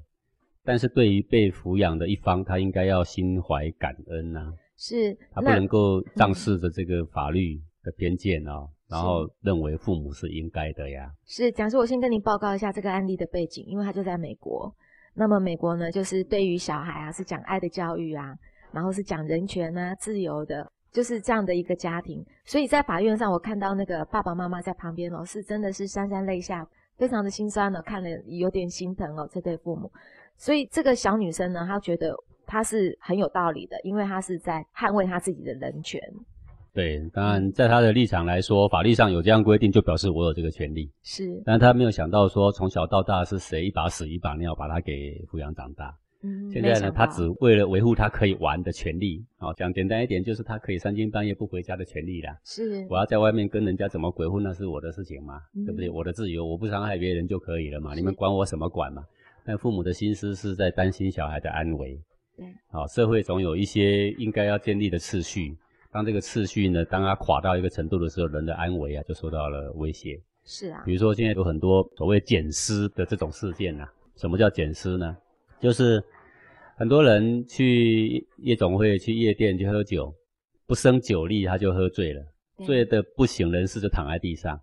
[0.63, 4.53] 但是对于被抚养的一方，他应该要心怀感恩呐。
[4.77, 11.11] 是，他不能够仗势着这个法律的偏见哦，然后认为父母是应该的呀。
[11.25, 14.71] 是，讲师，我先跟您报告一下这个案例的背景，因为他就在美国。
[15.15, 18.37] 那么美国呢，就是对于小孩啊，是讲爱的教育啊，
[18.71, 20.71] 然后是讲人权啊，自由的。
[20.93, 26.65] 就是这样的一个家庭，所以在法院上，我看到那个爸爸妈妈在旁边哦，是真的是潸潸泪下，
[26.97, 29.91] 非常的心酸呢，看了有点心疼哦，这对父母。
[30.37, 35.99] 所以这个小女生呢，她觉得她是很有道理的，因为她是在捍卫她自己的人权。
[36.73, 40.91] 对，当然在她的立场来说，法律上有这样规定，就表示我有这个权利。
[41.01, 44.91] 是，但她没有想到说，从小到大是谁一把屎一把尿把她给
[45.31, 45.95] 抚养长大。
[46.23, 52.37] 嗯，现在呢，他只为了维护他可以玩的权利，哦，讲简单一点，就是他可以三更半夜不回家的权利啦。
[52.45, 55.89] 是我要在外面跟人家怎么鬼混，那是我的事情嘛，嗯对不对？
[55.89, 59.03] 我的自由，我不伤害别人就可以了嘛，你们管我什么管嘛？
[59.45, 61.99] 但父母的心思是在担心小孩的安危。
[62.37, 65.55] 对，好、社会总有一些应该要建立的次序。
[65.91, 70.19] 当这个次序呢，当它垮到一个程度的时候，人的安危啊就受到了威胁。
[70.45, 75.15] 是啊比，如说现在有很多所谓捡尸的这种事件啊，什么叫捡尸呢？
[75.59, 76.03] 就是
[76.75, 80.13] 很多人去夜总会、去夜店去喝酒，
[80.65, 82.21] 不胜酒力他就喝醉了，
[82.65, 84.59] 醉得不省人事就躺在地上，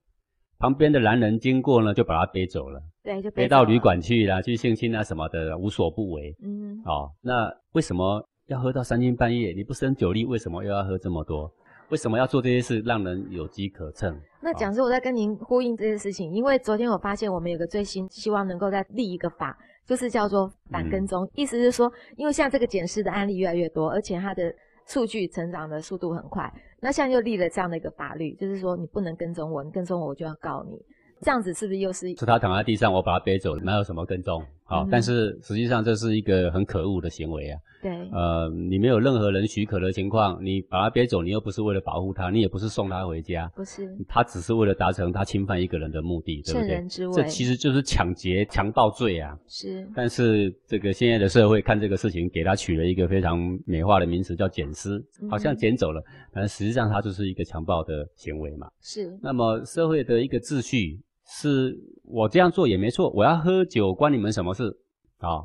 [0.59, 6.35] 旁边的男人经过呢就把他背走了，对，就背到旅，馆去啦，去性侵啊什么的，无所不为。
[6.43, 9.53] 嗯，哦，那为什么要喝到三更半夜？
[9.53, 11.51] 你不胜酒力，为什么又要喝这么多？
[11.91, 14.17] 为什么要做这些事，让人有机可乘？
[14.41, 24.55] 那讲师，我在跟您呼应这件事情，因为昨天我发现我们有个最新，希望能够再立一个法，就是叫做反跟踪，意思是说，因为现在这个检视的案例越来越多，而且它的
[24.87, 30.77] 数据成长的速度很快，那现在又立了这样的一个法律，就是说你不能跟踪我，你跟踪我我就要告你，
[31.23, 34.45] 这样子是不是又是是他躺在地上，我把他背走，哪有什么跟踪？
[34.71, 37.59] 好、嗯但是实际上这是一个很可恶的行为啊。
[37.83, 43.97] 对，呃，你没有任何人许可的情况，你把他背走，你又不是为了保护他，你也不是送他回家，不是。
[44.07, 46.87] 他只是为了达成他侵犯一个人的目的，对不对？
[46.89, 49.37] 这，其实就是抢劫、强盗罪啊。
[49.49, 49.89] 是。
[49.97, 56.03] 但是这个现在的社会看这个事情，给他取了一个非常美化的名词，叫捡尸，好像嗯捡走了，
[56.33, 58.69] 但实际上它就是一个强暴的行为嘛。
[58.83, 64.77] 是，那么社会的一个秩序是我这样做也没错，我要喝酒关你们什么事
[65.19, 65.41] 啊？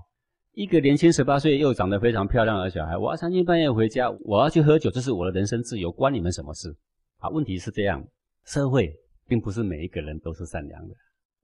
[0.53, 6.75] 一个年轻十八岁又长得非常漂亮的小孩，我要三更半夜回家，我要去喝酒，这是我的人身自由，关你们什么事？
[7.19, 8.03] 啊，问题是这样，
[8.45, 8.93] 社会
[9.27, 10.95] 并不是每一个人都是善良的。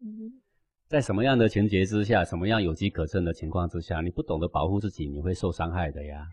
[0.04, 0.32] 嗯
[0.88, 6.25] 在什么样的情节之下，什么样有机可乘的情况之下，你不懂得保护自己，你会受伤害的呀。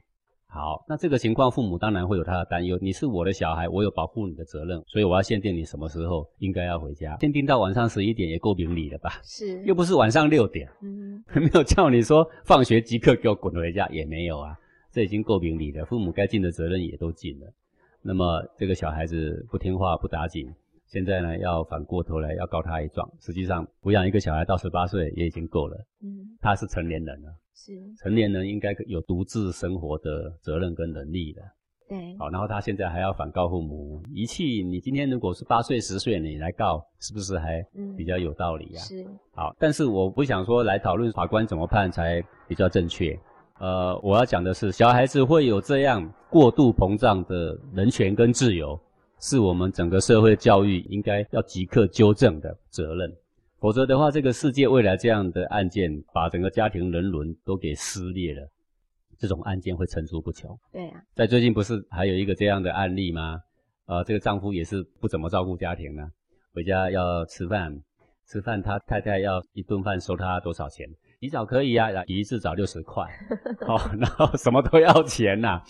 [0.51, 2.79] 好，那这个情况，父母当然会有他的担忧。
[2.81, 9.21] 你是我的小孩，我有保护你的责任，所以我要限定你什么时候应该要回家，限定到晚上十一点也够明理了吧？
[9.23, 14.59] 是，又不是晚上六点，嗯没有叫你说放学即刻给我滚回家，也没有啊。
[14.91, 17.47] 这已经够明理了，父母该尽的责任也都尽了。
[18.01, 20.51] 那么这个小孩子不听话、不打紧，
[20.87, 23.07] 现在呢要反过头来要告他一状。
[23.21, 31.43] 实际上抚养一个小孩到十八岁也已经够了，嗯他是成年人了，是，成年人应该有独自生活的责任跟能力的。
[31.89, 34.79] 对，好，然后他现在还要反告父母遗弃你。
[34.79, 43.19] 今天如果是八岁、十岁，你来告，是不是还嗯比较有道理呀、是，好，但是我不想说来讨论法官怎么判才比较正确。
[43.59, 48.79] 呃，我要讲的是，小孩子会有这样过度膨胀的人权跟自由，
[49.19, 53.13] 是我们整个社会教育应该要即刻纠正的责任。
[53.61, 58.49] 否则的话，这个世界未来这样的案件，把整个家庭人伦都给撕裂了，
[59.19, 60.57] 这种案件会层出不穷。
[60.73, 63.41] 对啊，在最近不是还有一个这样的案例吗？
[63.87, 66.09] 呃，这个丈夫也是不怎么照顾家庭呢，
[66.55, 67.75] 回家要吃饭，
[68.29, 70.87] 吃饭他太太要一顿饭收他多少钱？
[71.21, 73.05] 洗澡可以啊，洗一次澡六十块，
[73.67, 75.61] 哦，然后什么都要钱呐、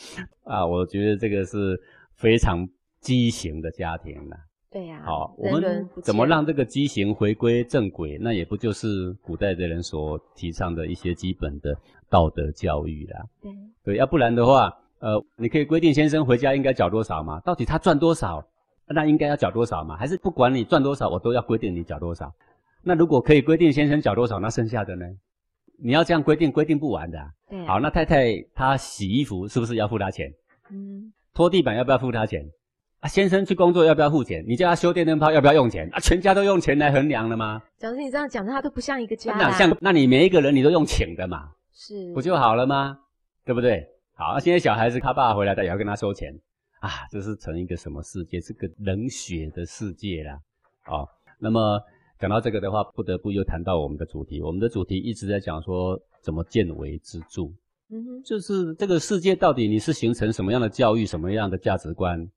[0.44, 1.80] 啊，我觉得这个是
[2.16, 2.68] 非常
[3.00, 4.36] 畸形的家庭呐、
[4.78, 8.16] 对呀，好，我们怎么让这个畸形回归正轨？
[8.20, 11.76] 那也不就是古代的人所提倡的一些基本的
[12.08, 13.26] 道德教育啦。
[13.42, 17.40] 对，对，要不然的话，呃，你可以规定先生回家应该缴多少嘛？
[17.40, 18.46] 到底他赚多少，
[18.86, 19.96] 那应该要缴多少嘛？
[19.96, 22.32] 还是不管你赚多少，我都要规定你缴多少？
[22.80, 25.04] 那如果可以规定先生缴多少，那剩下的呢？
[25.82, 30.32] 你要这样规定，规定不完的啊、对啊，好，那太太她洗衣服是不是要付她钱？
[30.70, 32.48] 嗯，拖地板要不要付她钱？
[33.00, 34.44] 啊，先生去工作要不要付钱？
[34.46, 35.88] 你叫他修电灯泡要不要用钱？
[35.92, 37.62] 啊，全家都用钱来衡量了吗？
[37.76, 39.76] 假如你这样讲，他都不像一个家哪像？
[39.80, 41.50] 那你每一个人你都用请的嘛？
[41.72, 42.98] 是不就好了吗？
[43.44, 43.86] 对不对？
[44.14, 46.36] 好，那现在小孩子他爸回来，他也要跟他收钱
[46.80, 48.40] 啊，这是成一个什么世界？
[48.40, 50.36] 是个冷血的世界啦。
[50.86, 51.08] 哦，
[51.38, 51.80] 那么
[52.18, 54.42] 讲到这个的话，不得不又谈到我们的主题。
[54.42, 57.44] 我们的主题一直在讲说怎么见微知著，
[57.90, 62.28] 嗯哼，就是这个世界到底你是形成什么样的教育、什么样的价值观、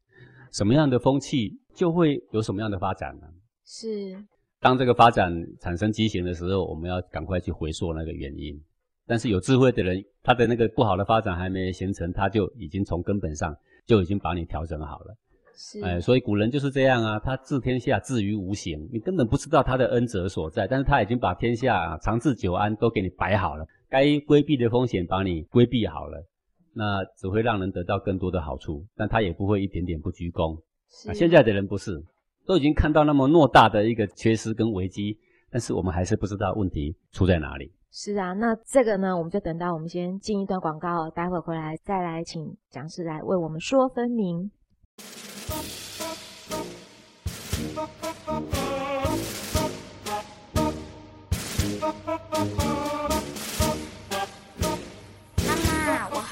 [0.51, 3.27] 什么样的风气，就会有什么样的发展呢？
[3.65, 4.15] 是，
[4.59, 8.61] 当这个发展产生畸形的时候，我们要赶快去回溯那个原因。
[9.07, 15.15] 但是有智慧的人，他的那个不好的发展还没形成，他就已经从根本上就已经把你调整好了。
[15.55, 26.23] 是，哎，所以古人就是这样啊，他治天下治于无形，你根本不知道他的恩泽所在，但是他已经把天下、啊、长治久安都给你摆好了，该规避的风险把你规避好了，
[26.73, 30.57] 那只会让人得到更多的好处，但他也不会一点点不鞠躬
[31.07, 32.03] 啊，现在的人不是，
[32.45, 35.17] 都已经看到那么偌大的一个缺失跟危机，
[35.49, 37.71] 但是我们还是不知道问题出在哪里。
[37.91, 44.49] 是啊，那这个呢，我们就等到我们先进一段广告，待会回来再来请讲师来为我们说分明。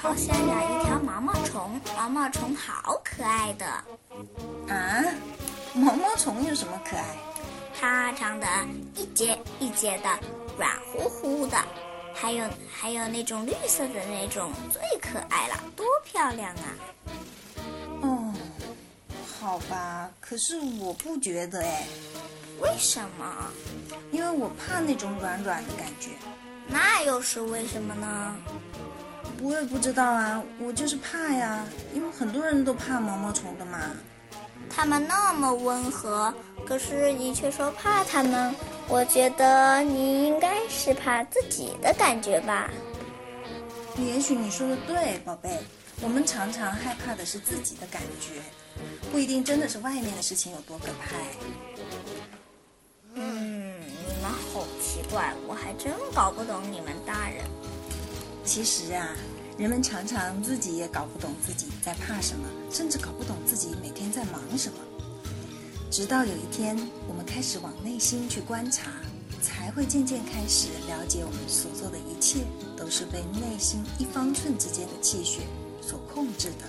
[0.10, 3.66] 妈，我好想养一条毛毛虫，毛毛虫好可爱的。
[4.68, 5.06] 啊，
[5.76, 7.16] 毛毛虫有什么可爱？
[7.80, 8.48] 它长得
[8.96, 10.10] 一节一节的。
[10.58, 11.58] 软乎乎的，
[12.14, 16.66] 还有还有那种绿色的那种最可爱了，多漂亮啊！
[18.02, 18.34] 哦，
[19.40, 21.86] 好吧，可是我不觉得哎。
[22.60, 23.26] 为什么？
[24.12, 26.10] 因为我怕那种软软的感觉。
[26.68, 28.36] 那又是为什么呢？
[29.42, 33.80] 我也不知道啊，我就是怕呀，因为很多人都怕毛毛虫的嘛。
[34.70, 36.34] 它们那么温和，
[36.66, 38.54] 可是你却说怕它们。
[38.88, 42.70] 我觉得你应该是怕自己的感觉吧。
[43.98, 45.50] 也许你说的对，宝贝。
[46.02, 48.42] 我们常常害怕的是自己的感觉，
[49.12, 51.16] 不一定真的是外面的事情有多可怕。
[53.16, 57.44] 嗯，你们好奇怪，我还真搞不懂你们大人。
[58.50, 59.16] 其实啊，
[59.60, 64.80] 人们常常自己也搞不懂自己在怕什么，甚至搞不懂自己每天在忙什么。
[65.92, 66.76] 直到有一天，
[67.08, 68.90] 我们开始往内心去观察，
[69.40, 72.40] 才会渐渐开始了解，我们所做的一切
[72.76, 75.42] 都是被内心一方寸之间的气血
[75.80, 76.66] 所控制的。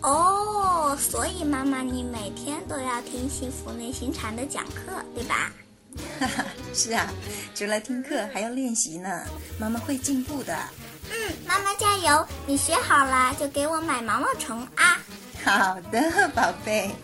[0.00, 5.52] 哦，所以妈妈，你每天都要听幸福内心禅的讲课，对吧？
[6.18, 7.12] 哈哈，是啊，
[7.54, 9.22] 除了听课，还要练习呢。
[9.58, 10.56] 妈妈会进步的。
[11.10, 12.26] 嗯，妈妈加油！
[12.46, 14.98] 你学好了就给我买毛毛虫啊。
[15.44, 16.94] 好的，宝贝。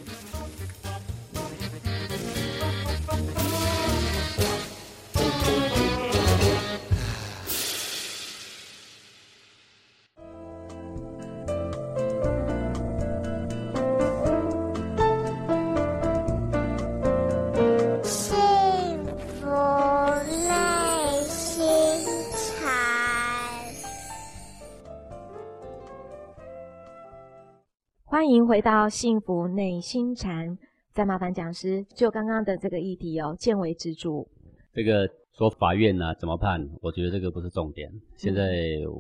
[28.47, 30.57] 迎回到幸福内心禅，
[30.93, 34.25] 再麻烦讲师就刚刚的这个议题哦，见微知著。
[34.73, 36.65] 这个说法院呢怎么判？
[36.81, 37.91] 我觉得这个不是重点。
[38.15, 38.47] 现在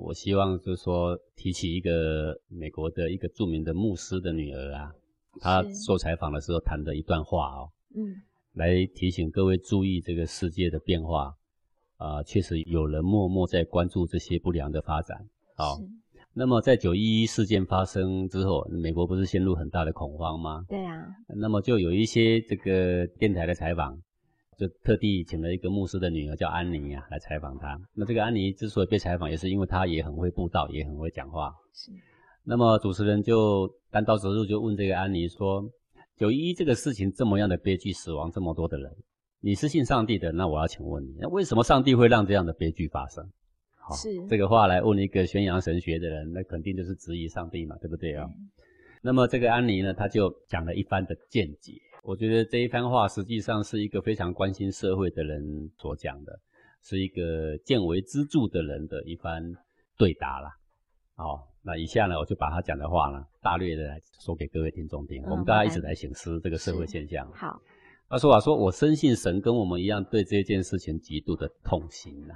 [0.05, 4.91] 我希望就是说提起一个美国的一个著名的牧师的女儿啊，
[5.39, 8.17] 她受采访的时候谈的一段话哦，嗯，
[8.55, 11.33] 来提醒各位注意这个世界的变化
[11.99, 15.79] 啊，确实有人默默在关注这些不良的发展，好。
[16.38, 20.62] 那么在九一一事件发生之后，美国不是陷入很大的恐慌吗？
[20.68, 21.03] 对啊。
[21.29, 23.99] 那么就有一些这个电台的采访，
[24.59, 27.81] 就特地请了一个牧师的女儿叫安妮啊来采访他。
[27.94, 31.55] 那这个安妮之所以被采访，也是因为她也很会布道，也很会讲话。
[31.72, 31.90] 是。
[32.44, 35.64] 那么主持人就单刀直入就问这个安妮说
[36.18, 38.94] ：“九一一这个事情这么样的悲剧，死亡这么多的人，
[39.40, 40.33] 你是信上帝的？
[40.33, 43.27] 那我要请问你，那为什么上帝会让这样的悲剧发生？”
[43.94, 48.29] 是这个话来问一个宣扬神学的人，那肯定就是质疑上帝嘛，对不对啊？
[49.03, 51.72] 那么这个安妮呢，他就讲了一番的见解。
[52.03, 56.38] 我觉得这一番话实际上是一个非常关心社会的人所讲的，
[56.83, 59.42] 是一个见微知著的人的一番
[59.96, 60.51] 对答啦。
[61.14, 65.22] 好，那以下呢，我就把他讲的话呢，大略的来说给各位听众听。
[65.25, 67.31] 我们大家一起来醒思这个社会现象。
[67.33, 67.61] 好，
[68.09, 72.35] 他说啊，说我深信神跟我们一样，对这件事情极度的痛心呐。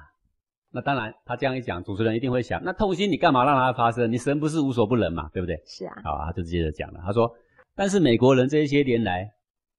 [0.73, 4.11] 那当然，他这样一讲，主持人一定会想：那痛心你干嘛让它发生？
[4.13, 5.61] 你神不是无所不能嘛，对不对？
[5.67, 5.95] 是啊。
[6.05, 7.01] 好，他就接着讲了。
[7.05, 7.29] 他说
[7.75, 9.29] ：“但是美国人这些年来，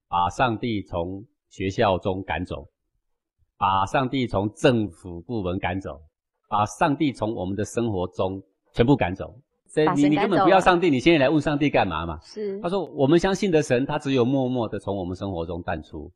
[0.09, 2.67] 把上帝从学校中赶走，
[3.57, 6.01] 把上帝从政府部门赶走，
[6.49, 9.33] 把上帝从我们的生活中全部赶走。
[9.69, 12.19] 所以你你根本不要上帝，你现在来问上帝干嘛嘛？
[12.21, 12.59] 是。
[12.59, 16.11] 他说：我们相信的神，他只有默默的从我们生活中淡出，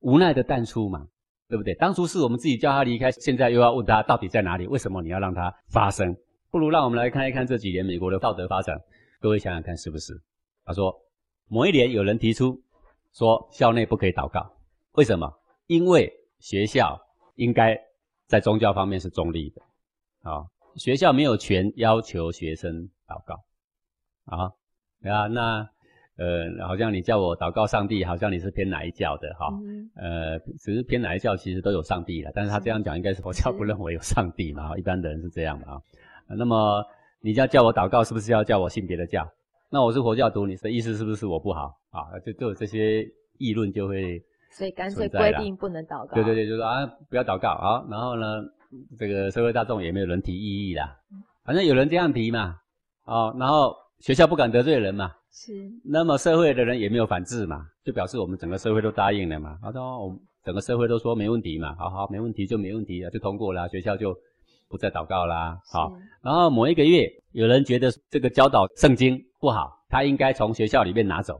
[0.00, 1.06] 无奈的淡出嘛。”
[1.48, 1.74] 对不对？
[1.74, 4.66] 当初是我们自己叫他离开，现在又要问他到底在哪里？
[4.66, 6.16] 为什么你要让他发生？
[6.50, 8.80] 不如让我们来看一看这几年美国的道德发展。
[9.20, 10.20] 各位想想看，是不是？
[10.64, 10.94] 他说，
[11.48, 12.60] 某一年有人提出
[13.12, 14.50] 说校内不可以祷告，
[14.92, 15.32] 为什么？
[15.66, 17.00] 因为学校
[17.36, 17.78] 应该
[18.26, 19.62] 在宗教方面是中立的。
[20.30, 23.44] 啊，学校没有权要求学生祷告。
[24.24, 24.52] 啊，
[25.10, 25.68] 啊，那。
[26.16, 29.48] 呃，好像你叫我祷告上帝，好像你是偏哪一教的哈？
[29.96, 32.30] 呃，只是偏哪一教，其实都有上帝了。
[32.34, 34.76] 但是他这样讲，应该是佛教不认为有上帝嘛？
[34.78, 35.80] 一般的人是这样的啊。
[36.28, 36.82] 那么
[37.20, 39.28] 你要叫我祷告，是不是要叫我信别的教？
[39.70, 42.18] 那我是佛教徒，你的意思是不是我不好啊？
[42.24, 43.06] 就就有这些
[43.38, 46.14] 议论就会，所以干脆规定不能祷告。
[46.14, 47.84] 对对对，就说啊，不要祷告啊。
[47.90, 48.42] 然后呢，
[48.98, 50.96] 这个社会大众也没有人提异议啦，
[51.44, 52.56] 反正有人这样提嘛，
[53.04, 55.52] 哦，然后学校不敢得罪人嘛，是。
[55.84, 59.58] 那么社会的人也没有反制嘛，就表示我们整个社会都答应了嘛。
[59.60, 64.16] 他说我们整个社会都说没问题嘛，好好没问题就没问题了，就通过了，学校就
[64.70, 65.60] 不再祷告啦。
[65.70, 69.22] 好，然后某一个月，有人觉得这个教导圣经。
[69.38, 71.38] 不好，他应该从学校里面拿走。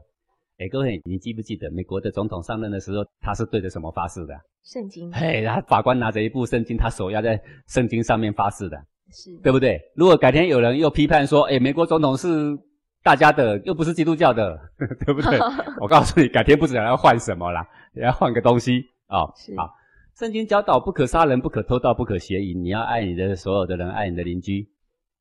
[0.59, 4.33] 哎，各位，你记不记得美国的总统上任的时候，他是对着什么发誓的？
[4.63, 5.11] 圣经。
[5.11, 8.77] 嘿，他法官拿着一部圣经，他手压在圣经上面发誓的，
[9.11, 9.81] 是对不对？
[9.95, 12.57] 如果改天有人又批判说，哎，美国总统是
[13.03, 14.59] 大家的，又不是基督教的，
[15.05, 15.39] 对不对？
[15.79, 19.31] 我告诉你，改天不知道要换什么啦，也要换个东西哦。
[19.55, 19.73] 好，
[20.15, 24.67] 圣经教导不可杀人，不可偷盗，不可邪淫，你要爱你的所有的人，爱你的邻居。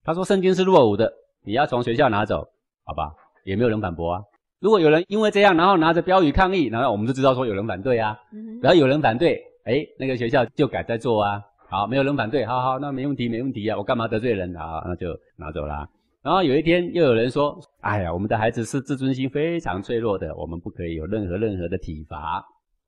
[0.04, 1.12] 他说圣经是落伍的，
[1.44, 2.48] 你要从学校拿走。
[2.84, 3.12] 好吧，
[3.44, 4.22] 也没有人反驳啊。
[4.60, 8.16] 如果有人因为这样，然后拿着标语抗议，然后我们就知道说有人反对啊。
[8.62, 11.42] 然后有人反对，哎，那个学校就改在做啊。
[11.68, 13.76] 好，没有人反对，好好，那没问题，没问题啊。
[13.76, 14.82] 我干嘛得罪人啊？
[14.86, 15.88] 那就拿走了。
[16.26, 22.44] 然后有一天又有人说，哎呀，我们的孩子是自尊心非常脆弱的，我们不可以有任何任何的体罚。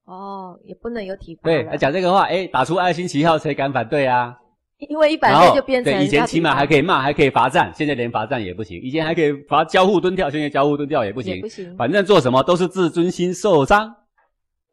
[0.06, 1.42] 哦，也不能有体罚。
[1.44, 4.36] 对，讲这个话，哎，打出爱心旗号，谁敢反对啊？
[4.78, 8.82] 因为一百岁就变成对以前起码还可以骂，还可以罚站，现在连罚站也不行。
[8.82, 11.40] 以前还可以罚交互蹲跳，现在交互蹲跳也不行。
[11.40, 13.86] 不行，反正做什么都是自尊心受伤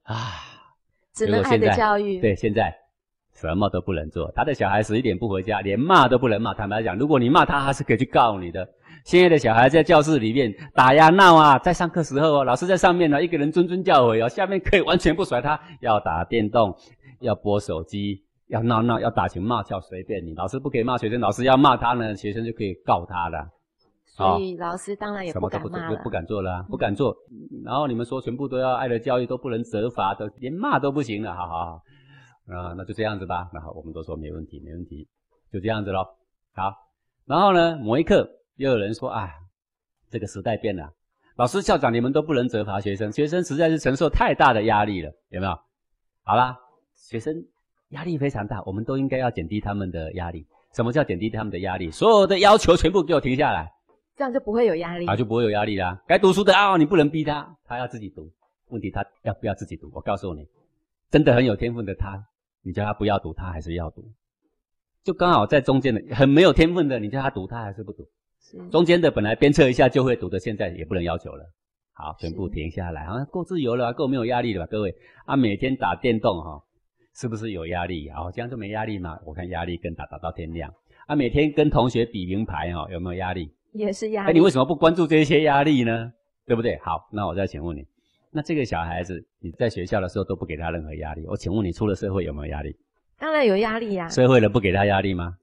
[0.06, 0.42] 啊！
[1.14, 2.20] 只能爱的教育。
[2.20, 2.76] 对，现在
[3.36, 4.32] 什么都不能做。
[4.36, 6.54] 他的小孩十一点不回家，连骂都不能骂。
[6.54, 8.68] 坦白讲，如果你骂他，他是可以去告你的。
[9.04, 16.76] 现在的小孩在教室里面打呀闹啊，在上课时候哦，老师在上面呢，一个人谆谆教诲哦，下面可以完全不甩他，要打电动，
[17.20, 18.24] 要拨手机。
[18.48, 20.32] 要闹闹，要打情骂俏，随便你。
[20.36, 23.44] 老师不可以骂学生，老师要骂他呢，学生就可以告他了。
[24.06, 27.18] 所以老师当然也不敢骂了，不敢做了，不敢做。
[27.64, 31.34] 然后你们说全部都要爱的教育，都不能责罚都，连骂都不行了。
[31.34, 31.82] 好好好，
[32.48, 33.50] 啊，那就这样子吧。
[33.54, 35.08] 然后我们都说没问题，没问题，
[35.52, 36.18] 就这样子咯。
[36.54, 36.74] 好，
[37.26, 39.30] 然后呢，某一刻又有人说啊，
[40.10, 40.92] 这个时代变了，
[41.36, 45.58] 老师、校长你们都不能责罚学生，学生实在是承受太大的压力了，有没有？
[46.24, 46.58] 好啦，
[46.94, 47.46] 学生。
[47.90, 50.46] 压力非常大，我们都应该要减低他们的压力。
[50.74, 51.92] 什么叫减低他们的压力？
[51.92, 53.72] 所有的要求全部给我停下来，
[54.18, 56.02] 这样就不会有压力啊，就不会有压力啦。
[56.08, 58.30] 该读书的啊，你不能逼他，他要自己读。
[58.70, 59.90] 问题他要不要自己读？
[59.94, 60.46] 我告诉你，
[61.12, 62.26] 真的很有天分的他，
[62.66, 64.04] 你叫他不要读，他还是要读。
[65.04, 68.08] 就刚好在中间的很没有天分的，你叫他读，他还是不读。
[68.72, 71.46] 中间的本来鞭策一下就会读的，现在也不能要求了。
[71.94, 74.68] 好，全部停下来，好像够自由了，够没有压力了吧？
[74.70, 76.62] 各位啊，每天打电动哈。
[77.18, 78.10] 是不是有压力？
[78.10, 79.18] 哦，这样就没压力嘛？
[79.26, 80.74] 我看压力更大，打到天亮。
[81.08, 83.50] 啊，每天跟同学比名牌，哦，有没有压力？
[83.72, 84.32] 也是压力。
[84.32, 86.12] 哎，你为什么不关注这些压力呢？
[86.46, 86.78] 对不对？
[86.80, 87.88] 好，那我再请问你，
[88.36, 92.76] 那这个小孩子，你在学校的时候都不给他任何压力，我请问你，出了社会有没有压力？
[93.18, 94.10] 当然有压力呀。
[94.10, 95.36] 社会人不给他压力吗？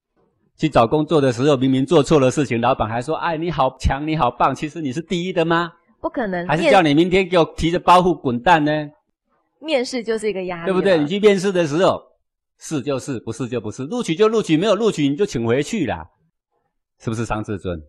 [0.58, 5.72] 去找工作的时候，明明做错了事情，老板还说：“哎，你好强，你好棒。”其实你是第一的吗？
[6.02, 6.46] 不可能。
[6.46, 8.70] 还是叫你明天给我提着包袱滚蛋呢？
[9.58, 10.98] 面试就是一个压力，对不对？
[10.98, 11.98] 你去面试的时候，
[12.58, 16.04] 是就是，不是就不是，录取就录取，没有录取你就请回去啦，
[17.00, 17.82] 是不是伤自尊？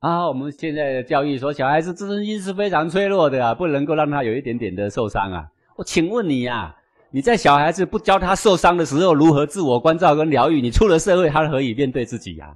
[0.00, 5.48] 啊，我们现在的教育说，小孩子自尊心是非常脆弱的啊，不能够让他有一点点的受伤啊。
[5.74, 6.74] 我请问你呀，
[7.10, 10.60] 你在小孩子不教他受伤的时候，如何自我关照跟疗愈？
[10.60, 12.54] 你出了社会，他何以面对自己呀？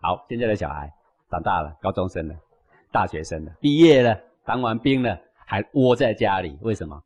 [0.00, 0.92] 好，现在的小孩
[1.30, 2.34] 长大了，高中生了，
[2.92, 7.02] 大学生了，毕业了，当完兵了，还窝在家里，为什么？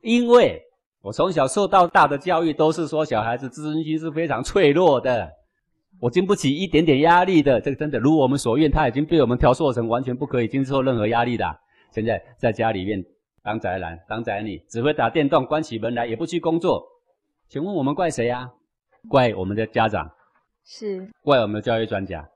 [0.00, 0.62] 因为
[1.02, 5.30] 我从小受到大的教育都是说小孩子自尊心是非常脆弱的，
[6.00, 7.60] 我经不起一点点压力的。
[7.60, 11.44] 这个真的如我们所愿，他已经被我们调塑成完全不可以经受任何压力的。
[11.92, 13.02] 现在在家里面
[13.42, 16.84] 当宅男、当宅女，只会打电动，关起门来也不去工作。
[17.48, 18.50] 请问我们怪谁呀？
[19.08, 20.10] 怪我们的家长，
[20.64, 22.28] 是怪我们的教育专家。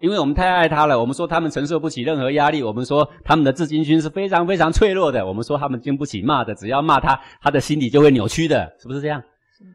[0.00, 9.20] 因为我们太爱他了，我们说他们承受不起任何压力，我们说他们的自尊心是非常非常脆弱的，我们说他们经不起骂的，只要骂他，他的心理就会扭曲的，是不是这样？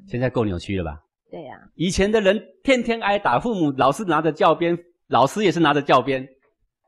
[0.07, 0.97] 现在够扭曲了吧？
[1.33, 1.59] 对呀。
[1.73, 4.77] 以前的人天天挨打，父母老是拿着教鞭，
[5.07, 6.27] 老师也是拿着教鞭，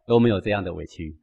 [0.06, 1.20] 都没有这样的委屈，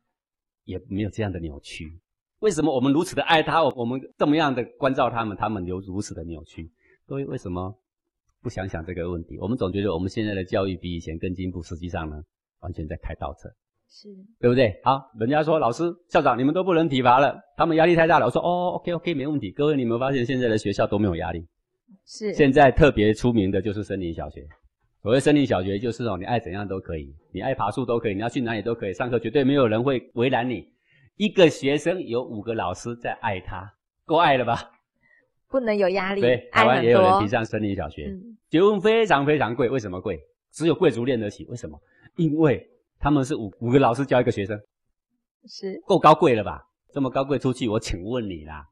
[0.65, 2.01] 也没有这样的扭曲。
[2.41, 6.69] 为什么我们如此的爱他，我们这么样的关照他们，他们有如此的扭曲？
[7.07, 7.79] 各位为什么？
[8.43, 12.21] 不想想这个问题，我们总觉得我们现在的教育比以前更进步，实际上呢，
[12.59, 13.49] 完全在开倒车，
[13.89, 14.09] 是
[14.41, 14.81] 对不对？
[14.83, 18.27] 好，人家说老师、校长，你们都不能体罚了，他们压力太大了。
[18.27, 19.53] 我说哦，OK，OK，没问题。
[19.53, 21.47] 各位，你们发现现在的学校都没有压力？
[22.07, 22.33] 是。
[22.35, 24.47] 现在特别出名的就是森林小学，
[25.03, 30.67] 所谓森林小学就是哦，你爱怎样都可以，你爱爬树都可以，你要去哪里都可以，上课绝对没有人会为难你。
[31.17, 33.71] 一个学生有五个老师在爱他，
[34.05, 34.71] 够爱了吧？
[35.49, 36.21] 不能有压力。
[36.21, 40.19] 对，台湾也有人提倡森林小学，嗯，结婚非常非常贵，为什么贵？
[40.51, 41.79] 只有贵族练得起，为什么？
[42.17, 42.67] 因为
[42.99, 44.59] 他们是五五个老师教一个学生，
[45.47, 46.63] 是够高贵了吧？
[46.93, 48.65] 这么高贵出去，我请问你啦，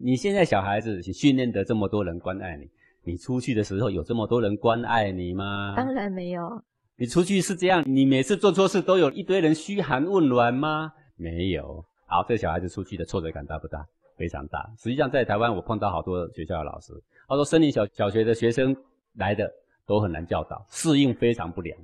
[0.00, 2.68] 你现在小孩子你训练得这么多人关爱你，
[3.02, 5.74] 你出去的时候有这么多人关爱你吗？
[5.76, 6.62] 当然没有。
[6.94, 10.92] 你出去是这样，你每次做错事都有一堆人嘘寒问暖吗？
[11.16, 11.84] 没有。
[12.06, 13.84] 好，这小孩子出去的挫折感大不大？
[14.16, 14.70] 非常大。
[14.78, 16.92] 实际上，在台湾我碰到好多学校的老师，
[17.26, 18.76] 他说森林小小学的学生
[19.14, 19.52] 来的
[19.84, 21.76] 都很难教导，适应非常不良。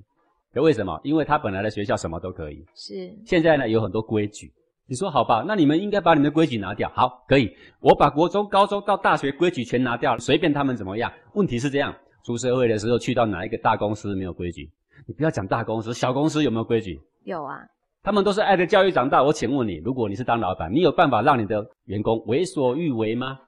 [0.52, 1.00] 可为什么？
[1.02, 4.52] 因为他本来的学校什么都可以，是现在呢有很多规矩。
[4.86, 5.44] 你说好吧？
[5.46, 6.90] 那你们应该把你们的规矩拿掉。
[6.94, 11.10] 好，可以，我把国中、高中到大学规矩全拿掉，随便他们怎么样。
[11.32, 14.70] 问题是这样，出社会的时候去到哪一个大公司没有规矩？
[15.06, 17.00] 你不要讲大公司，小公司有没有规矩？
[17.24, 17.58] 有啊，
[18.02, 19.22] 他们都是爱的教育长大。
[19.22, 23.38] 我请问你，如果你是当老板，你有办法让你的员工为所欲为吗？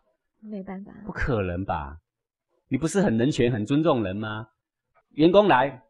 [0.41, 0.93] 没办法。
[1.05, 1.99] 不可能吧？
[2.69, 4.47] 你不是很人权、很尊重人吗？
[5.13, 5.83] 员工来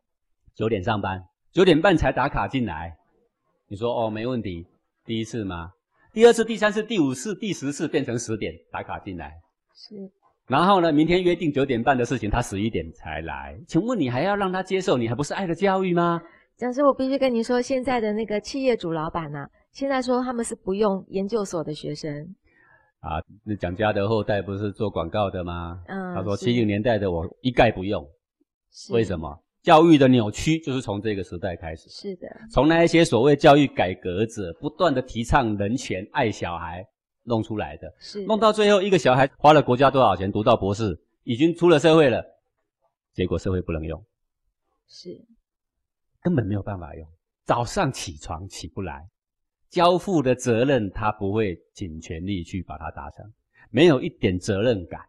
[0.54, 2.96] 九点上班，九点半才打卡进来，
[3.68, 4.66] 你说哦没问题，
[5.06, 5.70] 第一次吗？
[6.12, 9.32] 第二次、第三次、第五次、第十次变成十点打卡进来，
[9.74, 9.94] 是
[10.46, 14.96] 然后呢，明天约定九点半的事情，他十一点才来，请问你还要让他接受？
[14.96, 16.22] 你还不是爱的教育吗？
[16.56, 22.34] 讲师，我必须跟你说，现在的那个企业主老板呐、现在说他们是不用研究所的学生。
[23.00, 25.82] 啊，那蒋家的后代不是做广告的吗？
[25.86, 28.08] 嗯，他说是七零年代的我一概不用，
[28.72, 29.38] 是为什么？
[29.66, 36.86] 教育的扭曲就是从这个时代开始，是的，从那一些所谓教育改革者不断的提倡人权、爱小孩
[37.24, 42.24] 弄出来的，是弄到最后一个小孩花了国家多少钱读到博士，已经出了社会了，
[43.12, 44.00] 结果社会不能用，
[44.86, 45.20] 是。
[46.22, 47.04] 根本没有办法用。
[47.44, 49.08] 早上起床起不来，
[49.68, 53.26] 交付的责任他不会尽全力去把它达成，
[53.70, 55.00] 没有一点责任感。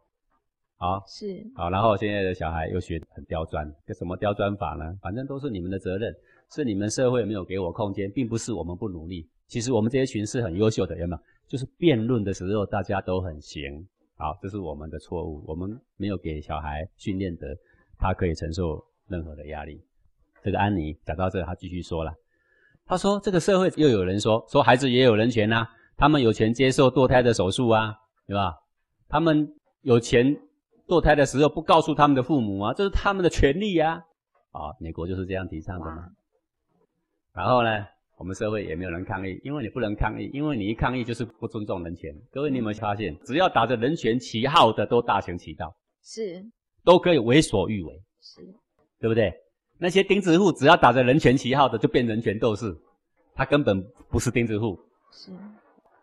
[0.80, 4.96] 好，是好，然后现在的小孩又学很刁钻，这什么刁钻法呢？
[5.02, 6.16] 反正都是你们的责任，
[6.52, 9.28] 是你们社会没有给我空间，并不是我们不努力。
[9.48, 11.22] 其实我们这些群是很优秀的，有没有？
[11.48, 13.88] 就是辩论的时候大家都很行。
[14.18, 17.58] 好，这是我们的错误，我们没有给小孩训练的，
[17.98, 19.82] 他可以承受任何的压力。
[20.44, 22.14] 这个安妮讲到这，他继续说了，
[22.86, 27.96] 他说这个社会又有人说，说孩子也有人权呐、他们有权接受堕胎的手术啊，
[28.28, 28.56] 对吧？
[29.10, 29.52] 他们
[29.82, 30.38] 有钱
[30.88, 34.04] 堕胎的时候不告诉他们的父母啊，这是他们的权利呀、
[34.52, 34.74] 啊。
[34.80, 36.08] 美国就是这样提倡的嘛。
[37.34, 37.86] 然后呢，
[38.18, 42.16] 我们社会也没有人抗议，因为你不能抗议，因为你一抗议就是不尊重人权。
[42.32, 46.44] 各位，你有没有发现，只要打着人权旗号的都大行其道，是
[46.84, 48.42] 都可以为所欲为，是
[49.00, 49.34] 对不对？
[49.78, 52.76] 那些钉子户只要打着人权旗号的就变人权斗士，
[53.36, 54.80] 他根本不是钉子户。
[55.12, 55.32] 是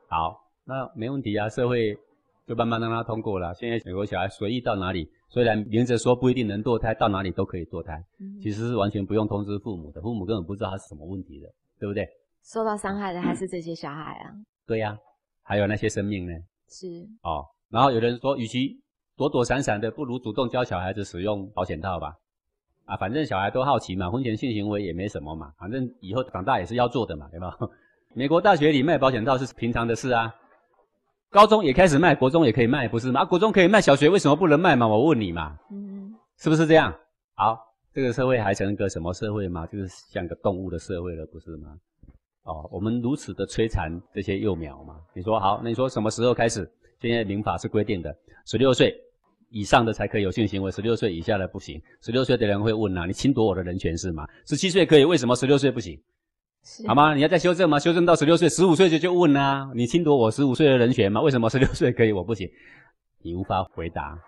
[0.08, 1.98] 好，那没问题啊，社会
[2.46, 3.54] 就慢慢让他通过了。
[3.54, 12.06] 现在美国小孩随意到哪里，虽然明着说不一定能堕胎，到哪里都可以堕胎，嗯其实是完全不用通知父母的，父母根本不知道他是什么问题的，对不对？
[12.42, 14.30] 受到伤害的还是这些小孩啊。
[14.66, 14.96] 对呀、
[15.42, 16.32] 还有那些生命呢，
[16.68, 16.86] 是
[17.22, 17.46] 哦。
[17.70, 18.80] 然后有人说，与其
[19.16, 22.14] 躲躲闪闪的，不如主动教小孩子使用保险套吧。
[22.84, 27.56] 啊，反正小孩都好奇嘛，婚前性行为也没什么嘛，反正以后长大也是要做的嘛，对吧？
[28.14, 30.32] 美国大学里卖保险套是平常的事啊，
[31.34, 33.22] 高中也开始卖，国中也可以卖，不是吗？
[33.22, 34.86] 啊，国中可以卖，小学为什么不能卖嘛？
[34.86, 36.94] 我问你嘛，嗯是不是这样？
[37.34, 37.58] 好，
[37.92, 39.66] 这个社会还成个什么社会嘛？
[39.66, 41.76] 就是像个动物的社会了，不是吗？
[42.44, 44.94] 哦，我们如此的摧残这些幼苗嘛？
[45.12, 46.70] 你说好，那你说什么时候开始？
[47.00, 48.16] 现在民法是规定的，
[48.46, 48.94] 十六岁
[49.50, 51.82] 以上的才可以有性行为，十六岁以下的不行。
[52.00, 54.24] 十六岁的人会问啊，你侵夺我的人权是吗？
[54.46, 56.00] 十七岁可以，为什么十六岁不行？
[56.64, 57.14] 是好吗？
[57.14, 57.78] 你要再修正吗？
[57.78, 61.20] 修正到十六岁，十五岁就就问啊，你侵夺我十五岁的人权吗？
[61.20, 62.50] 为什么十六岁可以，我不行？
[63.22, 64.18] 你无法回答。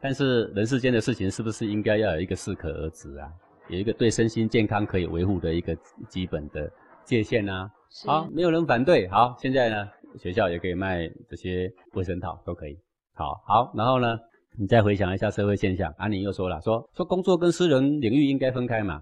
[0.00, 3.28] 但是人世间的事情是不是应该要有一个适可而止啊？
[3.68, 5.76] 有一个对身心健康可以维护的一个
[6.08, 6.68] 基本的
[7.04, 7.70] 界限啊？
[8.04, 9.06] 好，没有人反对。
[9.08, 9.88] 好，现在呢，
[10.18, 12.76] 学校也可以卖这些卫生套，都可以。
[13.14, 14.18] 好，好，然后呢，
[14.58, 15.94] 你再回想一下社会现象。
[15.96, 19.00] 安妮又说了，说说工作跟私人领域应该分开嘛。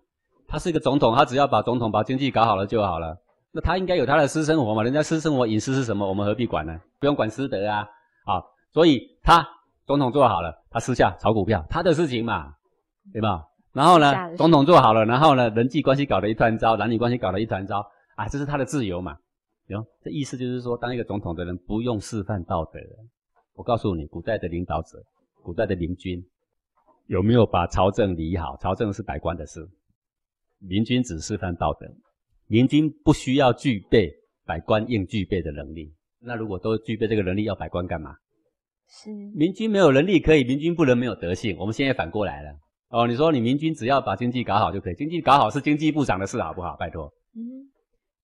[0.51, 3.17] 他是一个总统，他只要把总统把经济搞好了就好了。
[3.53, 4.83] 那他应该有他的私生活嘛？
[4.83, 6.09] 人家私生活隐私是什么？
[6.09, 6.77] 我们何必管呢？
[6.99, 7.89] 不用管私德啊！
[8.25, 8.43] 啊，
[8.73, 9.47] 所以他
[9.87, 12.53] 总统做好了，他私下炒股票，他的事情嘛，
[13.13, 13.45] 对吧？
[13.73, 17.87] 然后呢，总统做好了，然后呢，人际关系搞得一团糟，男女关系搞得一团糟
[18.17, 19.17] 啊，这是他的自由嘛？
[19.69, 22.81] 有这意思就是说，当一个总统的人不用示范道德。
[23.55, 24.99] 我告诉你，古代的领导者，
[25.45, 26.21] 古代的明君，
[27.07, 28.57] 有没有把朝政理好？
[28.57, 29.69] 朝政是百官的事，
[30.61, 31.87] 明君只示范道德，
[32.47, 34.13] 明君不需要具备
[34.47, 35.93] 百官应具备的能力。
[36.21, 38.15] 那如果都具备这个能力，要百官干嘛？
[38.89, 41.57] 是明君没有能力可以，明君不能没有德性。
[41.59, 42.51] 我们现在反过来了
[42.89, 46.77] 哦，你说你明君只要把经济搞好就可以，经济搞好是经济部长的事，好不好？
[46.77, 47.05] 拜托。
[47.37, 47.65] 嗯，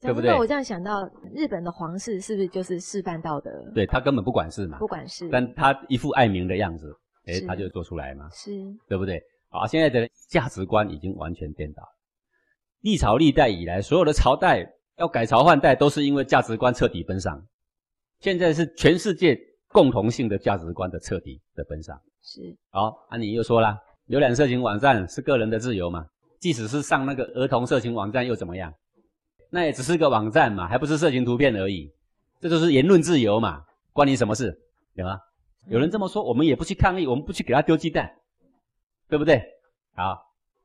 [0.01, 6.93] 对不对我这样想到，日本的皇室是不是就是示范道德？，对他根本不管事嘛不，管事，但他一副爱民的样子，
[7.27, 8.29] 诶，是他就做出来嘛。
[8.33, 8.51] 是
[8.89, 9.23] 对不对？
[9.51, 11.83] 啊，现在的价值观已经完全颠倒。
[12.81, 14.67] 历朝历代以来，所有的朝代
[14.97, 17.45] 要改朝换代，都是因为价值观彻底奔丧。
[18.21, 22.01] 现在是全世界共同性的价值观的彻底的奔丧。
[22.23, 23.77] 是好，啊，你又说了，
[24.09, 26.07] 浏览色情网站是个人的自由嘛？
[26.41, 28.73] 即使是上那个儿童色情网站又怎么样？
[29.51, 31.93] 那也只是个网站嘛，还不是色情图片而已。
[32.41, 33.63] 这就是言论自由嘛，
[33.93, 34.57] 关你什么事？
[34.95, 35.19] 有吗？
[35.69, 38.11] 有人这么说，我们也不去抗议，我们不去给他丢鸡蛋，
[39.09, 39.43] 对不对？
[39.95, 40.21] 好，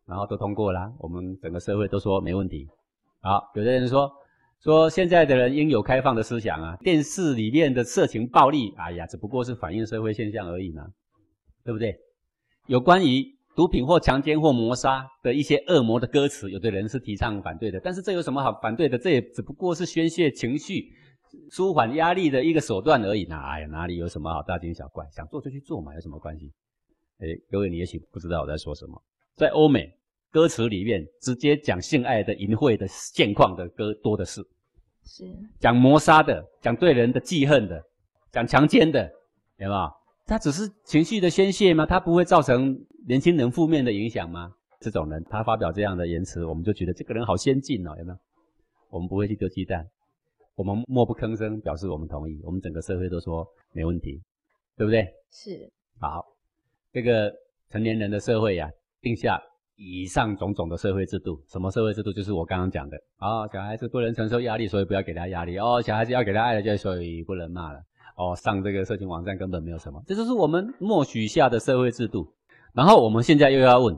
[0.06, 2.68] 然后都通过了，我们整个社会都说没问题。
[3.22, 4.12] 好，有的人说
[4.60, 10.88] 说现在的人应有开放的思想啊，电视里面的色情暴力，哎呀，只不过是反映社会现象而已嘛，
[11.64, 11.98] 对不对？
[12.68, 13.26] 有关于
[13.56, 18.98] 毒品或强奸或谋杀的一些恶魔的歌词，有的人是提倡反对的，但是这有什么好反对的？
[18.98, 20.92] 这也只不过是宣泄情绪、
[21.52, 23.26] 舒缓压力的一个手段而已。
[23.26, 25.06] 哪哎呀，哪里有什么好大惊小怪？
[25.12, 26.52] 想做就去做嘛，有什么关系？
[27.20, 29.02] 哎，各位你也许不知道我在说什么。
[29.42, 29.92] 在欧美
[30.30, 34.40] 歌词里面，直接讲性爱的、淫秽的现况的歌多的是，
[35.04, 35.26] 是
[35.60, 37.84] 讲谋杀的，讲对人的记恨的，
[38.32, 39.12] 讲强奸的，
[39.58, 39.92] 有没有？
[40.28, 41.88] 他只是情绪的宣泄吗？
[41.88, 44.54] 他不会造成年轻人负面的影响吗？
[44.80, 48.20] 这种人，他发表这样的言辞，我们就觉得这个人好先进哦，有没有？
[48.92, 49.90] 我们不会去丢鸡蛋，
[50.54, 54.22] 我们默不吭声，表示我们同意，我们整个社会都说没问题，
[54.78, 55.12] 对不对？
[55.32, 55.68] 是
[56.00, 56.24] 好，
[56.94, 57.34] 这个
[57.72, 58.72] 成年人的社会呀、
[59.02, 59.42] 定下
[59.76, 61.42] 以上种种的社会制度。
[61.48, 62.14] 什么社会制度？
[62.14, 65.58] 就是我刚刚讲的啊、小孩子不能承受压力，所以不要给他压力。
[65.58, 67.80] 哦，小孩子要给他爱了，就所以不能骂了。
[68.16, 72.32] 哦，上这个色情网站根本没有什么，这就是我们默许下的社会制度。
[72.74, 73.98] 然后我们现在又要问，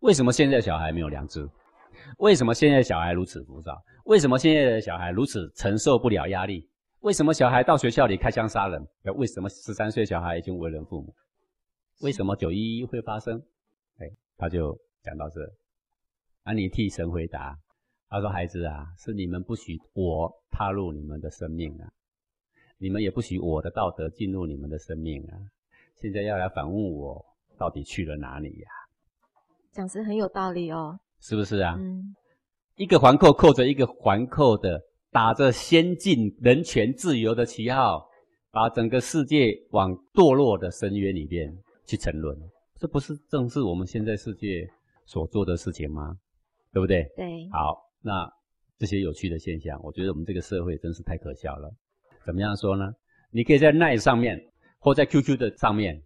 [0.00, 1.48] 为什么现在小孩没有良知？
[2.18, 3.82] 为什么现在小孩如此浮躁？
[4.04, 6.68] 为什么现在的小孩如此承受不了压力？
[7.00, 8.86] 为什么小孩到学校里开枪杀人？
[9.16, 11.14] 为什么十三岁小孩已经为人父母？
[12.02, 13.42] 为什么九一一会发生？
[14.36, 15.40] 哎，他就讲到这，
[16.42, 17.58] 啊，你替神回答，
[18.08, 21.90] 他说：“孩子啊，是你们不许我踏入你们的生命啊，
[22.78, 25.38] 你们也不许我的道德进入你们的生命啊。
[25.96, 27.24] 现在要来反问我，
[27.56, 28.68] 到底去了哪里呀、
[29.72, 30.98] 讲师很有道理哦。
[31.20, 31.76] 是不是啊？
[31.78, 32.14] 嗯，
[32.76, 34.80] 一个环扣扣着一个环扣的，
[35.10, 38.06] 打着先进人权自由的旗号，
[38.50, 41.56] 把整个世界往堕落的深渊里边
[41.86, 42.38] 去沉沦，
[42.84, 44.68] 这不是正是我们现在世界
[45.06, 46.14] 所做的事情吗？
[46.70, 47.02] 对不对？
[47.16, 48.30] 对，好，那
[48.78, 51.74] 这些有趣的现象，我觉得我们这个社会真是太可笑了。
[52.26, 52.84] 怎么样说呢？
[53.30, 54.38] 你可以在 Line 上面，
[54.80, 55.98] 或在 QQ 的上面，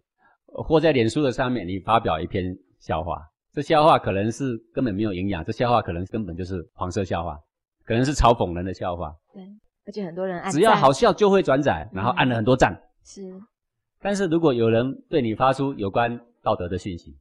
[0.45, 3.27] 或在脸书的上面，你发表一篇笑话。
[3.51, 7.37] 这笑话可能是根本没有营养，这笑话可能根本就是黄色笑话，
[7.83, 9.13] 可能是嘲讽人的笑话。
[9.33, 9.43] 对，
[9.85, 12.81] 而且很多人按只要好笑就会转载，然后按了很多赞。
[13.03, 13.33] 是
[14.01, 16.17] 但是如果有人对你发出有关
[16.49, 17.15] 道德的信息，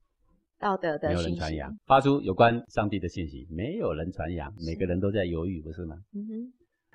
[0.59, 1.37] 道德的没有人。
[1.37, 4.51] 传扬；发出有关上帝的信息，没有人传扬。
[4.66, 5.97] 每个人都在犹豫，不是吗？
[6.14, 6.53] 嗯哼，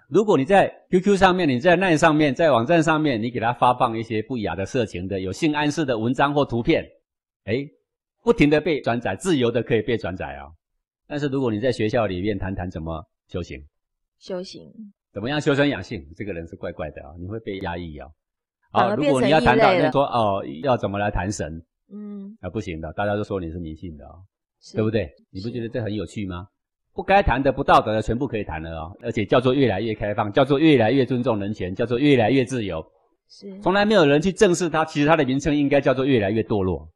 [0.09, 6.83] 如果你在 QQ 上面，你在 LINE 上面，在网站上面，你给他发放一些不雅的、色情的、有性暗示的文章或图片，
[7.43, 7.63] 哎，
[8.23, 10.51] 不停的被转载，自由的可以被转载哦。
[11.05, 13.63] 但是如果你在学校里面谈谈怎么修行，
[14.17, 14.73] 修行
[15.11, 18.11] 怎么样修身养性，这个人是怪怪的哦，你会被压抑哦。
[18.71, 21.63] 反而如果你要谈到说哦，要怎么来谈神
[21.93, 24.15] 嗯，啊，不行的，大家都说你是迷信的哦。
[24.73, 24.89] 对不？
[24.89, 25.11] 对？
[25.29, 26.47] 你不觉得这很有趣吗？
[26.93, 32.83] 不该谈的、不道德的，全部可以谈了哦，而且叫做越来越开放，叫做越来越尊重人权，叫做越来越自由。
[33.27, 36.87] 是从来没有人去正视它，其实它的名称应该叫做越来越堕落，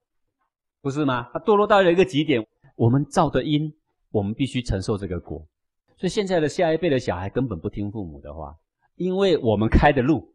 [0.82, 1.28] 不是吗？
[1.34, 2.46] 它堕落到了一个极点，
[2.76, 3.74] 我们造的因，
[4.12, 5.46] 我们必须承受这个果。
[5.98, 8.56] 所以现在的下一辈的小孩根本不听父母的话，
[8.96, 10.32] 因为我们开的路，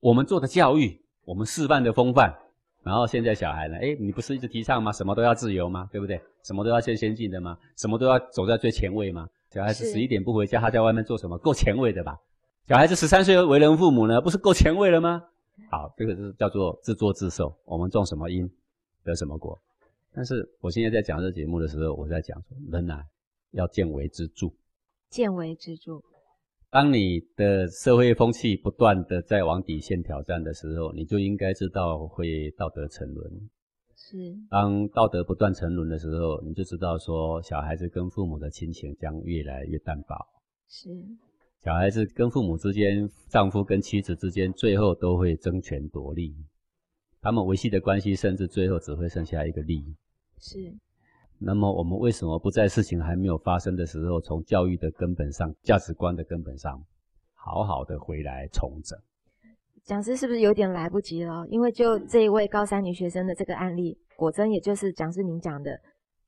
[0.00, 2.32] 我们做的教育，我们示范的风范，
[2.84, 3.76] 然后现在小孩呢？
[3.80, 4.92] 哎，你不是一直提倡吗？
[4.92, 5.88] 什么都要自由吗？
[5.90, 6.20] 对不对？
[6.42, 7.56] 什么都要先先进的吗？
[7.76, 9.26] 什么都要走在最前卫吗？
[9.50, 11.38] 小孩子十一点不回家，他在外面做什么？
[11.38, 12.18] 够前卫的吧？
[12.68, 15.22] 小孩子十三岁为人父母呢，不是够前卫了吗？
[15.70, 17.56] 好，这个是叫做自作自受。
[17.64, 18.50] 我们种什么因，
[19.02, 19.58] 得什么果。
[20.12, 23.02] 但是我现在在讲这个节目的时候，我在讲说，人啊，
[23.52, 24.50] 要见微知著。
[25.08, 26.02] 见微知著。
[26.74, 33.30] 当你的社会风气不断的在往底线挑战的时候，你就应该知道会道德沉沦。
[33.94, 34.16] 是
[34.50, 40.16] 当道德不断沉沦的时候，你就知道说，小孩子跟父母的亲情将越来越淡薄。
[40.66, 40.90] 是，
[41.62, 46.34] 小孩子跟父母之间，丈夫跟妻子之间，最后都会争权夺利。
[47.20, 49.94] 他们维系的关系，甚至最后只会剩下一个利益。
[50.40, 50.74] 是。
[51.44, 56.82] 那么，我们为什么不在事情还没有发生的时候，从教育的根本上、价值观的根本上，
[57.34, 58.98] 好好的回来重整？
[59.84, 61.46] 讲师是不是有点来不及了？
[61.50, 65.78] 因为就这一位高三女学生的这个案例，果真也就是讲师您讲的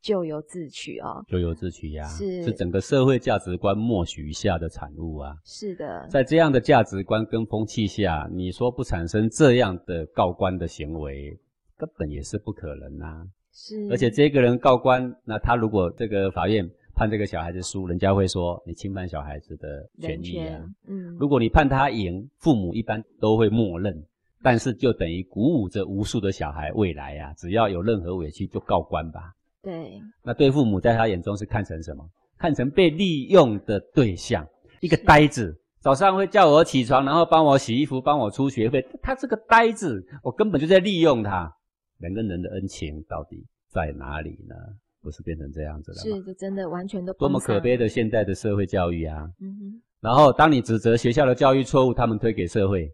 [0.03, 1.25] 咎由自取哦。
[1.27, 5.35] 咎由自取呀，是是整个社会价值观默许下的产物啊。
[5.43, 11.41] 是的，在这样的价值观跟风气下，你说不产生这样的告官的行为，
[11.79, 13.25] 根本也是不可能呐。
[13.59, 20.61] 是，而且这个人告官，那他如果这个法院判这个小孩子输，人家会说你侵犯小孩子的权益啊。
[20.87, 24.05] 嗯，如果你判他赢，父母一般都会默认，
[24.43, 29.33] 但是就等于鼓舞着无数的小孩未来呀，只要有任何委屈就告官吧。
[29.63, 32.07] 对，那对父母在他眼中是看成什么？
[32.39, 34.47] 看成被利用的对象，
[34.81, 41.51] 一个呆子，早上会叫我起床，然后帮我洗衣服，帮我出学费，他是个呆子，我根本就在利用他。
[41.99, 44.55] 人跟人的恩情到底在哪里呢？
[45.03, 46.17] 不是变成这样子了吗？
[46.17, 49.23] 是，就真的完全都多么可悲的现代的社会教育啊！
[49.41, 49.83] 嗯哼。
[50.01, 52.91] 然后当你指责学校的教育错误，他们推给社会，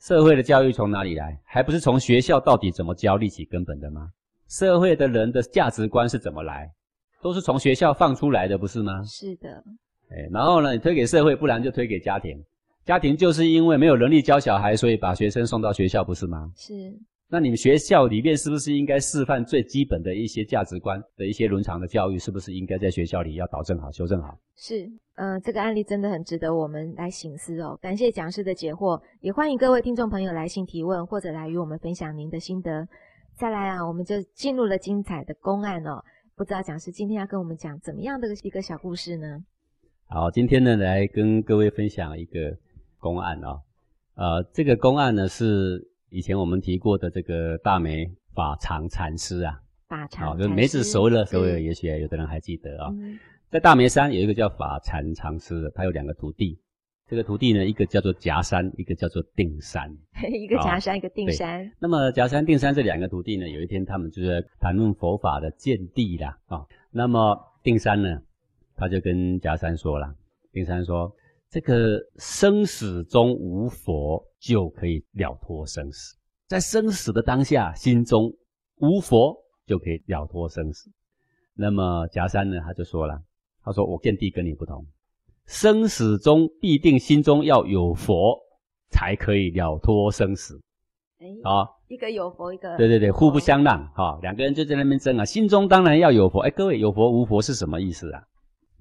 [0.00, 1.38] 社会的教育从哪里来？
[1.44, 4.10] 还不是从学校到底怎么教立起根本的吗？
[4.48, 6.70] 社会的人的价值观是怎么来？
[7.20, 9.02] 都是从学校放出来的，不是吗？
[9.04, 9.62] 是的。
[10.08, 12.42] 哎，然后呢，你推给社会，不然就推给家庭。
[12.84, 16.50] 家庭就是因为没有能力教小孩，所以把学生送到学校，不是吗？
[16.56, 16.98] 是。
[17.28, 22.16] 那你们学校里面是不是应该示范最基本的一些价值观的一些伦常的教育？
[22.16, 24.38] 是不是应该在学校里要导正好、修正好？
[24.54, 27.76] 是，嗯，这个案例真的很值得我们来醒思哦。
[27.82, 32.86] 感谢讲师的解惑，也欢迎各位听众朋友来信提问或者来与我们分享您的心得。
[33.34, 36.00] 再来啊，我们就进入了精彩的公案哦。
[36.36, 39.42] 不知道讲师今天要跟我们讲怎么样的一个小故事呢？
[40.08, 42.56] 好，今天呢来跟各位分享一个
[42.98, 43.60] 公案哦。
[44.14, 45.90] 呃，这个公案呢是。
[46.10, 52.92] 以前我们提过的这个大梅法常禅师啊，法常就梅子熟了，各位也许有的人还记得啊。
[53.50, 56.58] 在大梅山有一个叫法禅禅师的，他有两个徒弟。
[57.08, 59.88] 这个徒弟呢，一个叫做夹山，一个叫做定山。
[60.32, 61.70] 一个夹山，一个定山。
[61.78, 66.64] 那么夹山、定山这两个徒弟呢，有一天他们就在谈论佛法的见地啦啊。
[66.90, 68.20] 那么定山呢，
[68.76, 70.14] 他就跟夹山说了，
[70.52, 71.14] 定山说。
[71.56, 76.14] 这个生死中无佛，就可以了脱生死。
[76.46, 78.30] 在生死的当下，心中
[78.76, 79.34] 无佛，
[79.64, 80.90] 就可以了脱生死。
[81.54, 83.18] 那么夹山呢，他就说了，
[83.64, 84.84] 他说我见地跟你不同，
[85.46, 88.38] 生死中必定心中要有佛，
[88.90, 90.60] 才可以了脱生死。
[91.20, 93.82] 哎，好，一个有佛，一个对对对，互不相让。
[93.94, 96.40] 哈，两个人就在那边争啊，心中当然要有佛。
[96.40, 98.22] 哎，各位有佛无佛是什么意思啊？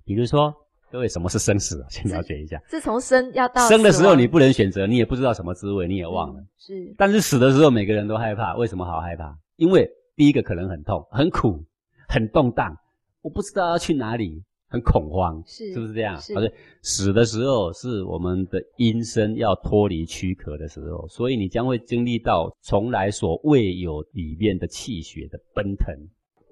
[0.04, 0.54] 比如说。
[0.92, 1.86] 各位，什么是生死？
[1.90, 2.62] 先了解一下。
[2.68, 6.44] 自从生要到生的时候，你不能选择，你也不知道什么滋味，你也忘了。
[6.58, 6.94] 是。
[6.98, 8.56] 但是死的时候，每个人都害怕。
[8.56, 9.38] 为什么好害怕？
[9.58, 11.64] 因为第一个可能很痛、很苦、
[12.08, 12.76] 很动荡，
[13.22, 15.44] 我不知道要去哪里，很恐慌。
[15.46, 16.20] 是，是不是这样？
[16.22, 16.34] 是。
[16.82, 25.94] 死的时候是我们的阴身要脱离躯壳的时候，所以你将会经历到从来所未有里面的气血的奔腾。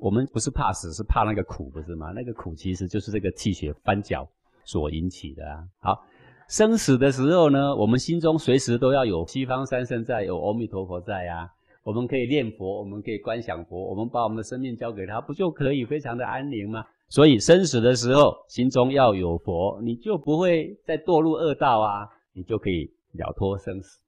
[0.03, 2.11] 我们不是怕死，是怕那个苦，不是吗？
[2.13, 4.27] 那个苦其实就是这个气血翻搅
[4.65, 5.63] 所引起的啊。
[5.79, 6.03] 好，
[6.49, 11.49] 生死的时候呢，我们心中随时都要有西方三圣在，有阿弥陀佛在呀。
[11.83, 16.85] 我们可以念佛，我们可以观想佛，我们把我们的生命交给他，不就可以非常的安宁吗？
[17.07, 23.99] 所以生死的时候，心中要有佛，你就不会再堕入恶道啊，你就可以了脱生死。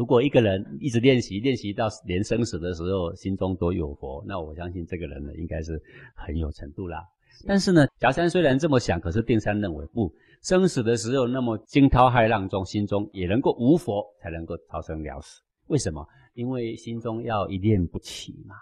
[0.00, 5.78] 如果一个人一直练习，练习到连生死的时候心中都有佛，那我相信这个人呢，应该是
[6.14, 7.04] 很有程度啦。
[7.46, 15.42] 但是呢，夹山虽然这么想，可是定山认为不，生死的时候那么惊涛骇浪中，心中也能够无佛，才能够超生了死。
[15.66, 16.02] 为什么？
[16.32, 18.54] 因为心中要一念不起嘛，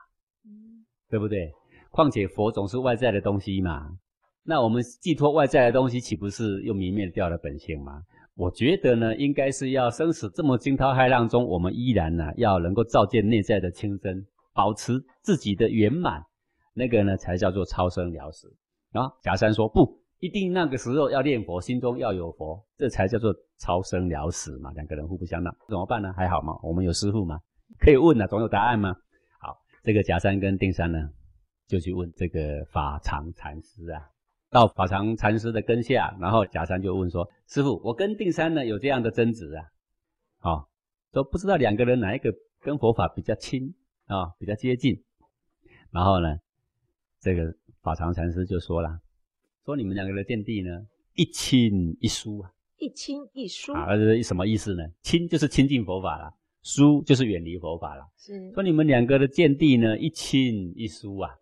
[1.08, 1.52] 对不对？
[1.92, 3.96] 况且佛总是外在的东西嘛，
[4.42, 8.02] 那我们寄托外在的东西，岂不是又泯灭掉了本性吗？
[8.38, 14.24] 我觉得呢，应该是要生死这么惊涛骇浪中，我们依然呢要能够照见内在的清真，
[14.54, 16.24] 保持自己的圆满，
[16.72, 18.46] 那个呢才叫做超生了死。
[18.92, 24.70] 啊，假山说不一定，那个时候要念佛，心中要有佛，这才叫做超生了死嘛。
[24.76, 26.14] 两个人互不相让，怎么办呢？
[26.16, 26.56] 还好吗？
[26.62, 27.40] 我们有师傅嘛，
[27.80, 28.94] 可以问啊，总有答案吗？
[29.40, 31.10] 好，这个假山跟定山呢，
[31.66, 34.00] 就去问这个法常禅师啊。
[34.50, 39.64] 到法常禅师的跟下，然后假山就问说：“师傅，我跟定山呢有这样的争执啊，
[40.38, 40.66] 啊，
[41.12, 43.74] 说不知道两个人哪一个跟佛法比较亲
[44.06, 45.02] 啊，比较接近。”
[45.90, 46.38] 然后呢，
[47.20, 49.00] 这个法常禅师就说了，
[49.64, 52.52] 说你们两个的见地呢，一亲一疏啊。
[52.78, 54.84] 一亲一疏啊，这是什么意思呢？
[55.02, 56.32] 亲就是亲近佛法了，
[56.62, 58.06] 疏就是远离佛法了。
[58.16, 61.34] 是说你们两个的见地呢，一亲一疏啊。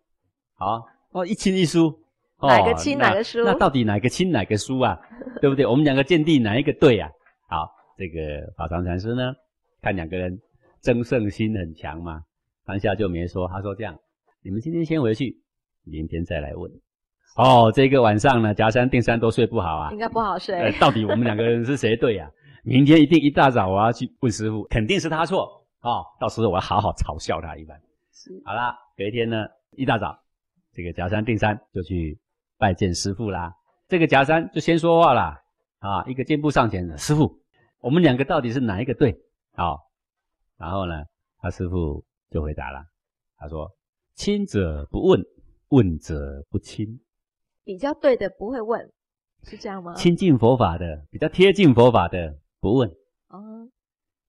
[0.55, 1.99] 好哦，一亲一疏，
[2.39, 4.99] 哦哪个亲哪个疏那到底哪个亲哪个疏啊？
[5.41, 5.65] 对不对？
[5.65, 7.09] 我们两个见地哪一个对啊？
[7.49, 7.67] 好，
[7.97, 9.33] 这个法常禅师呢，
[9.81, 10.39] 看两个人
[10.81, 12.21] 争胜心很强嘛，
[12.65, 13.97] 当下就没说，他说这样，
[14.43, 15.35] 你们今天先回去，
[15.83, 16.71] 明天再来问。
[17.37, 19.97] 哦，这个晚上呢，夹山定山都睡不好啊应。
[19.97, 22.29] 该不好呃睡，，到底我们两个人是谁对呀、
[22.63, 26.05] 明天一定一大早我要去问师傅，肯定是他错哦。
[26.19, 27.79] 到时候我要好好嘲笑他一番。
[28.11, 30.17] 是好啦，隔一天呢，一大早，
[30.73, 32.17] 这个夹山定山就去
[32.57, 33.53] 拜见师傅啦。
[33.87, 35.41] 这个夹山就先说话啦，
[35.79, 37.39] 啊，一个箭步上前，师傅，
[37.79, 39.17] 我们两个到底是哪一个对？
[39.53, 39.79] 好、
[40.57, 41.05] 然后呢，
[41.39, 42.85] 他师傅就回答了，
[43.37, 43.71] 他说：
[44.15, 45.23] 亲者不问，
[45.69, 46.99] 问者不亲。
[47.63, 48.91] 比较对的不会问，
[49.43, 49.93] 是这样吗？
[49.95, 52.89] 亲近佛法的，比较贴近佛法的不问，
[53.29, 53.69] 哦，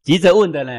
[0.02, 0.72] 急着问的呢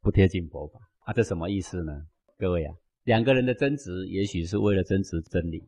[0.00, 2.06] 不贴近佛法啊，这什么意思呢？
[2.38, 2.74] 各位啊，
[3.04, 5.66] 两个人的争执，也许是为了争执真理，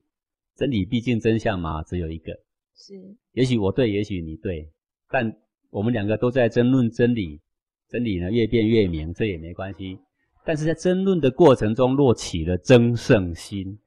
[0.57, 2.33] 真理毕竟真相嘛，只有一个，
[2.77, 2.95] 是
[3.33, 4.71] 也许我对，也许你对，
[5.11, 5.37] 但
[5.71, 7.41] 我们两个都在争论真理，
[7.89, 9.99] 真理呢越辩越明，这也没关系。
[10.45, 13.79] 但是在争论的过程中，若起了争胜心，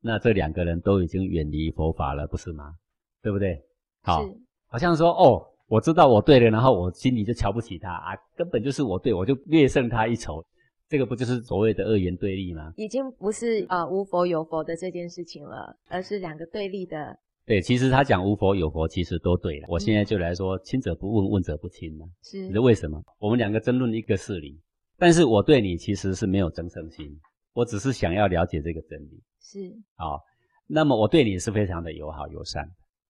[0.00, 2.74] 那这两个人都已经远离佛法了，不是吗？
[3.20, 3.60] 对不对？
[4.02, 4.24] 好，
[4.68, 10.42] 好像说哦，我知道我对了，然后我心里就瞧不起他啊，根本就是我对，我就略胜他一筹，
[10.88, 12.72] 这个不就是所谓的二元对立吗？
[12.76, 19.66] 已经不是呃无佛有佛的这件事情了，而是两个对立的，对，其实他讲无佛有佛，其实都对了。
[19.68, 22.04] 我现在就来说，亲者不问，问者不亲呢。
[22.22, 23.02] 是你知道为什么？
[23.18, 24.58] 我们两个争论一个事理，
[24.96, 27.06] 但是我对你其实是没有争胜心，
[27.52, 30.22] 我只是想要了解这个真理是好、
[30.66, 32.66] 那么我对你是非常的友好友善，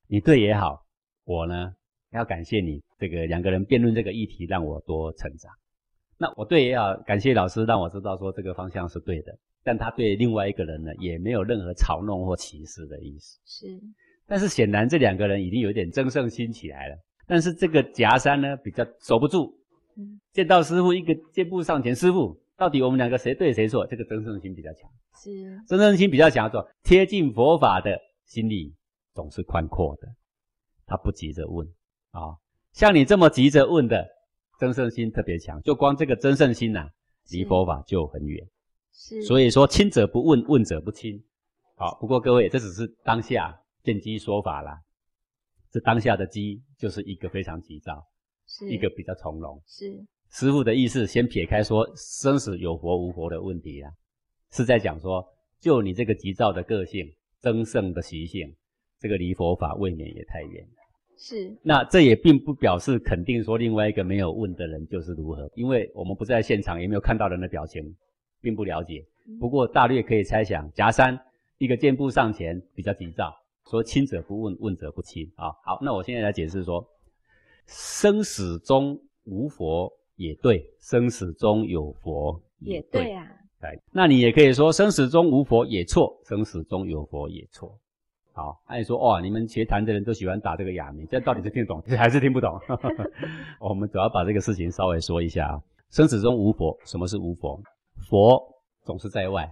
[0.09, 0.85] 你对也好，
[1.25, 1.73] 我呢
[2.11, 5.53] 要感谢你这个两个人辩论这个议题，让我多成长。
[6.19, 13.39] 那我对也好，感谢老师让我知道说这个方向是对的，但他对另外一个人呢也没有任何嘲弄或歧视的意思。
[13.45, 13.67] 是
[14.27, 16.97] 但是显然这两个人已经有点争胜心起来了。
[17.27, 19.55] 但是这个夹山呢比较守不住，
[19.97, 23.87] 嗯见到师傅一个箭步上前，师傅到底我们两个谁对谁错？
[23.87, 24.91] 这个争胜心比较强，
[25.23, 27.97] 是争胜心比较强，说贴近佛法的
[28.27, 28.75] 心里
[29.15, 30.09] 总是宽阔的，
[30.85, 31.67] 他不急着问
[32.11, 32.35] 啊、
[32.73, 34.09] 像你这么急着问的，
[34.59, 36.89] 争胜心特别强，就光这个增胜心呐、
[37.31, 38.47] 离佛法就很远。
[38.93, 41.23] 是，所以说亲者不问，问者不亲。
[41.77, 44.81] 好，不过各位，这只是当下见机说法啦。
[45.71, 48.05] 这当下的机就是一个非常急躁，
[48.49, 49.63] 是一个比较从容。
[49.67, 53.91] 是师傅的意思，先撇开说生死有佛无佛的问题啦，
[54.51, 55.25] 是在讲说，
[55.61, 58.57] 就你这个急躁的个性、增胜的习性，
[58.99, 60.78] 这个离佛法未免也太远了。
[61.21, 67.83] 是那这也并不表示肯定说另外一个没有问的人就是如何，因为我们不在现场，也没有看到人的表情，
[68.41, 69.05] 并不了解。
[69.41, 71.19] 不过大略可以猜想，夹山
[71.59, 73.35] 一个箭步上前，比较急躁，
[73.69, 75.51] 说亲者不问，问者不亲啊。
[75.65, 76.87] 好，那我现在来解释说，
[77.67, 83.03] 生死中无佛也对，生死中有佛也对。
[83.03, 83.27] 对啊，
[83.61, 87.77] 对，那你也可以说生死中无佛也错，生死中有佛也错。
[88.39, 92.57] 好，按说哇，你们学坛的人都喜欢打这个哑谜，这到底是听懂 还是听不懂？
[93.59, 95.61] 我们主要把这个事情稍微说一下啊。
[95.91, 97.61] 生死中无佛，什么是无佛？
[98.09, 98.41] 佛
[98.85, 99.51] 总是在外，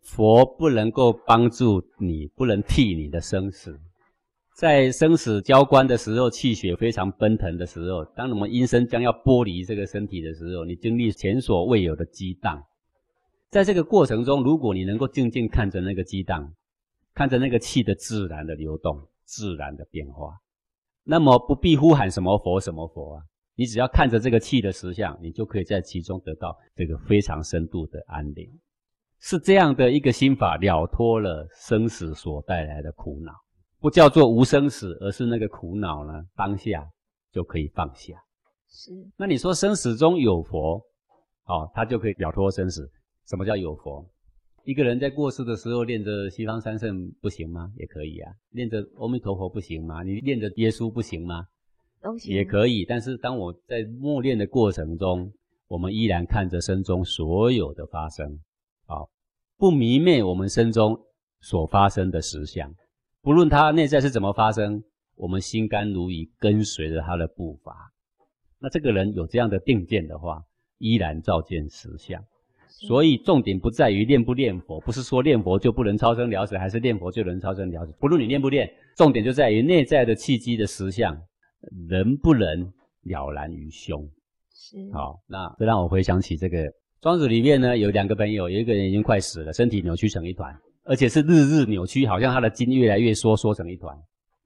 [0.00, 3.78] 佛不能够帮助你，不能替你的生死。
[4.56, 12.64] 在生死交关的时候，气血非常奔腾的时候，当我们阴身将要剥离这个身体的时候，你经历前所未有的激荡。
[13.50, 16.50] 在这个过程中，如果你能够静静看着那个激荡，
[17.14, 20.38] 看着那个气的自然的流动、自然的变化，
[21.04, 23.22] 那么不必呼喊什么佛什么佛啊，
[23.54, 28.48] 你只要看着这个气的实相，你就可以在其中得到这个非常深度的安宁。
[29.18, 33.32] 是这样的一个心法，了脱了生死所带来的苦恼，
[33.78, 36.84] 不叫做无生死，而是那个苦恼呢，当下
[37.30, 38.14] 就可以放下。
[38.68, 40.82] 是那你说生死中有佛，
[41.44, 42.90] 哦，他就可以了脱生死。
[43.28, 44.04] 什么叫有佛？
[44.64, 47.72] 一个人在过世的时候念着西方三圣不行吗？
[47.76, 48.32] 也可以啊。
[48.50, 50.02] 念着阿弥陀佛不行吗？
[50.04, 51.46] 你念着耶稣不行吗？
[52.00, 52.84] 都行也可以。
[52.84, 55.32] 但是当我在默念的过程中，
[55.66, 58.38] 我们依然看着身中所有的发生，
[58.86, 59.02] 啊、
[59.56, 60.96] 不迷昧我们身中
[61.40, 62.72] 所发生的实相，
[63.20, 64.84] 不论它内在是怎么发生，
[65.16, 67.92] 我们心甘如饴跟随着他的步伐。
[68.60, 70.44] 那这个人有这样的定见的话，
[70.78, 72.24] 依然照见实相。
[72.86, 77.94] 所以重点不在于练不练佛，不是说练佛就不能超生了死，还是练佛就能超生了死。
[78.00, 81.16] 不论你练不练，重点就在于内在的契机的实相，
[81.88, 82.72] 能不能
[83.04, 84.04] 了然于胸。
[84.52, 90.52] 是，好，那这让我回想起这个庄子里面呢，有两个朋友，有一个人已经快死了，身体扭曲成一团，
[90.84, 93.96] 而且是日日扭曲，好像他的筋越来越缩，缩成一团。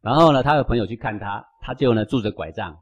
[0.03, 2.77] 然后呢，他的朋友去看他，他就呢拄着拐杖，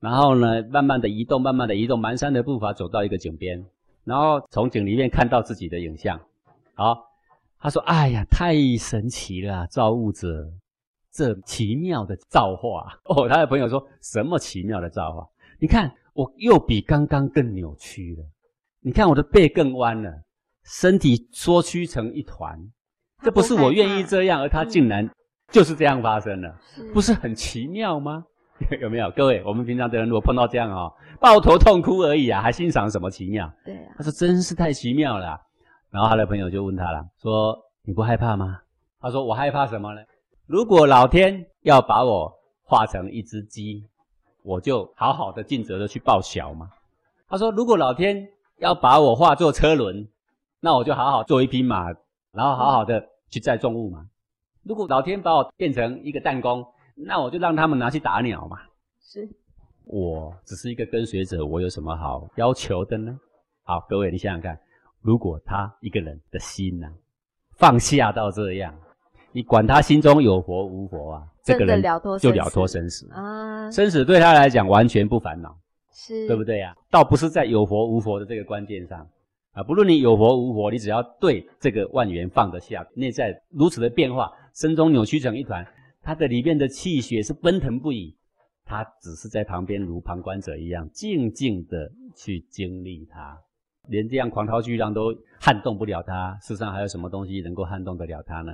[0.00, 3.64] 然后呢慢慢的移动，慢慢的移动，蹒跚的步伐走到一个井边。
[4.04, 6.20] 然后从井里面看到自己的影像，
[6.74, 7.04] 好，
[7.58, 10.46] 他说：“哎呀，太神奇了，造物者，
[11.10, 12.98] 这奇妙的造化。
[13.08, 15.26] 哦。”他的朋友说什么奇妙的造化？
[15.58, 18.24] 你看我又比刚刚更扭曲了，
[18.80, 20.12] 你看我的背更弯了，
[20.64, 22.58] 身体缩曲成一团，
[23.22, 25.08] 这不是我愿意这样，而他竟然
[25.48, 26.60] 就是这样发生了，
[26.92, 28.24] 不是很奇妙吗？
[28.80, 29.10] 有没有？
[29.10, 33.50] 各位，我们平常的人如果碰到这样哦，抱头痛哭而已啊，还欣赏什么奇妙？
[33.64, 33.94] 对啊。
[33.96, 35.40] 他说真是太奇妙了。
[35.90, 38.60] 然后他的朋友就问他了，说你不害怕吗？
[39.00, 40.00] 他说我害怕什么呢？
[40.46, 42.32] 如果老天要把我
[42.64, 43.84] 化成一只鸡，
[44.42, 46.68] 我就好好的尽责的去报晓嘛？
[47.28, 50.08] 他说如果老天要把我化作车轮，
[50.60, 51.86] 那我就好好做一匹马，
[52.32, 54.06] 然后好好的去载重物嘛。
[54.62, 58.58] 如果老天把我变成一个弹弓，那我就让他们拿去打鸟嘛。
[59.00, 59.28] 是，
[59.84, 63.18] 我只是一个跟随者，我有什么好要求的呢？
[63.62, 64.58] 好，各位，你想想看，
[65.00, 66.88] 如果他一个人的心呢，
[67.56, 68.74] 放下到这样，
[69.32, 71.82] 你管他心中有佛无佛啊，这个人
[72.20, 75.56] 就了脱生死啊，生死对他来讲完全不烦恼，
[75.92, 76.76] 是对不对呀？
[76.90, 79.06] 倒不是在有佛无佛的这个关键上
[79.52, 85.66] 啊，不论你有佛无佛，你只要对这个万缘放得下，内在如此的变化，身中扭曲成一团。
[86.04, 88.14] 他的里面的气血是奔腾不已，
[88.64, 93.40] 他只是在旁边如旁观者一样，静静的去经历它，
[93.88, 96.38] 连这样狂涛巨浪都撼动不了他。
[96.42, 98.52] 世上还有什么东西能够撼动得了他呢？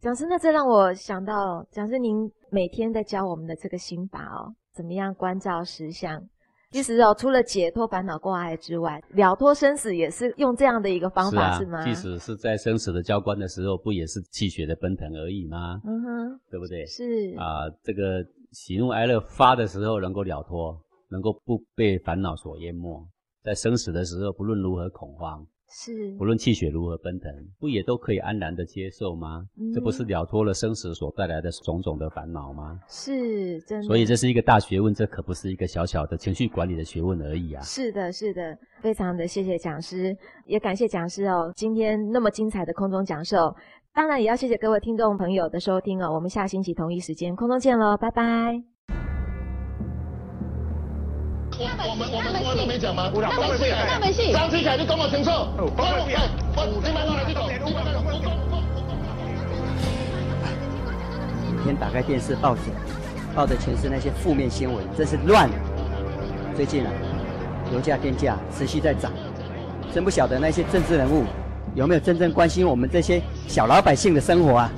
[0.00, 6.22] 讲师，那这让我想到，讲师您每天在教我们的这个心法哦，怎么样关照实相？
[6.70, 11.84] 其实哦，除了解脱烦恼挂碍之外，了脱生死也是用这样的一个方法，是吗？
[11.84, 15.80] 即使是在生死的交关的时候，不也是气血的奔腾而已吗？
[15.84, 16.84] 嗯哼，对不对？
[16.86, 20.76] 是啊，这个喜怒哀乐发的时候能够了脱，
[21.08, 23.06] 能够不被烦恼所淹没，
[23.42, 25.46] 在生死的时候，不论如何恐慌。
[25.68, 29.44] 是，不论气血如何奔腾，不也都可以安然的接受吗？
[29.74, 32.78] 这不是了脱了生死所带来的种种的烦恼吗？
[32.88, 33.86] 是，真的。
[33.86, 37.62] 所以这是一个大学问，这可不是一个小小的情绪管理的学问而已啊！
[37.62, 43.54] 是的，是的，非常的谢谢讲师，也感谢讲师哦，今天那么精彩的空中讲授，
[43.92, 48.75] 当然也要谢谢各位听众朋友的收听哦，我们下星期同一时间空中见喽，拜拜。
[51.58, 53.10] 我我们我们我都没讲吗？
[53.14, 54.30] 那没戏，那没戏。
[54.32, 55.30] 张志凯，你讲我清楚。
[55.30, 55.82] 我我
[56.54, 57.46] 我，你慢慢来，你讲。
[61.56, 62.60] 每天打开电视、报纸，
[63.34, 65.48] 报的全是那些负面新闻，真是乱。
[66.54, 66.92] 最近啊，
[67.72, 69.10] 油价、电价持续在涨，
[69.94, 71.24] 真不晓得那些政治人物
[71.74, 74.70] 有没有真正关心我们这些小老百姓的生活啊？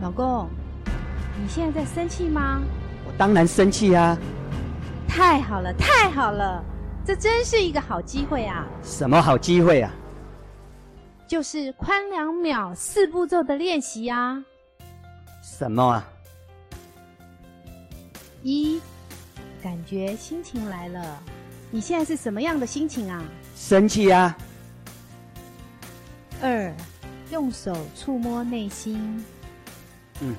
[0.00, 0.48] 老公，
[1.42, 2.62] 你现在在生气吗？
[3.18, 4.16] 当然生气啊！
[5.08, 6.64] 太好了，太好了，
[7.04, 8.64] 这真是一个好机会啊！
[8.84, 9.92] 什么好机会啊？
[11.26, 14.40] 就是宽两秒四步骤的练习啊！
[15.42, 16.08] 什么啊？
[18.44, 18.80] 一，
[19.60, 21.18] 感觉心情来了，
[21.72, 23.20] 你现在是什么样的心情啊？
[23.56, 24.38] 生气啊！
[26.40, 26.72] 二，
[27.32, 29.24] 用手触摸内心。
[30.20, 30.36] 嗯。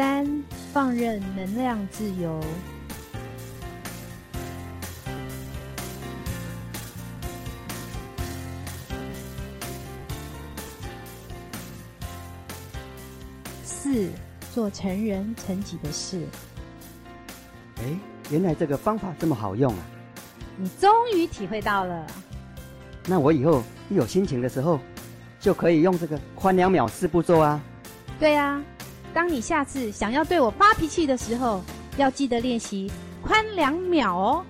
[0.00, 0.26] 三，
[0.72, 2.42] 放任能量自由。
[13.62, 14.08] 四，
[14.54, 16.26] 做成人成己的事。
[17.80, 17.84] 哎，
[18.30, 19.80] 原来这个方法这么好用啊！
[20.56, 22.06] 你终于体会到了。
[23.04, 24.80] 那我以后一有心情的时候，
[25.38, 27.60] 就可以用这个宽两秒四步骤啊。
[28.18, 28.58] 对呀。
[29.12, 31.62] 当你下次想要对我发脾气的时候，
[31.96, 32.90] 要记得练习
[33.22, 34.44] 宽两秒哦。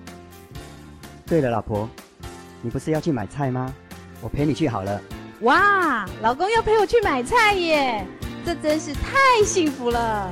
[1.25, 1.89] 对了，老婆，
[2.61, 3.73] 你不是要去买菜吗？
[4.21, 5.01] 我陪你去好了。
[5.41, 8.05] 哇，老公要陪我去买菜耶，
[8.45, 10.29] 这真是太幸福了。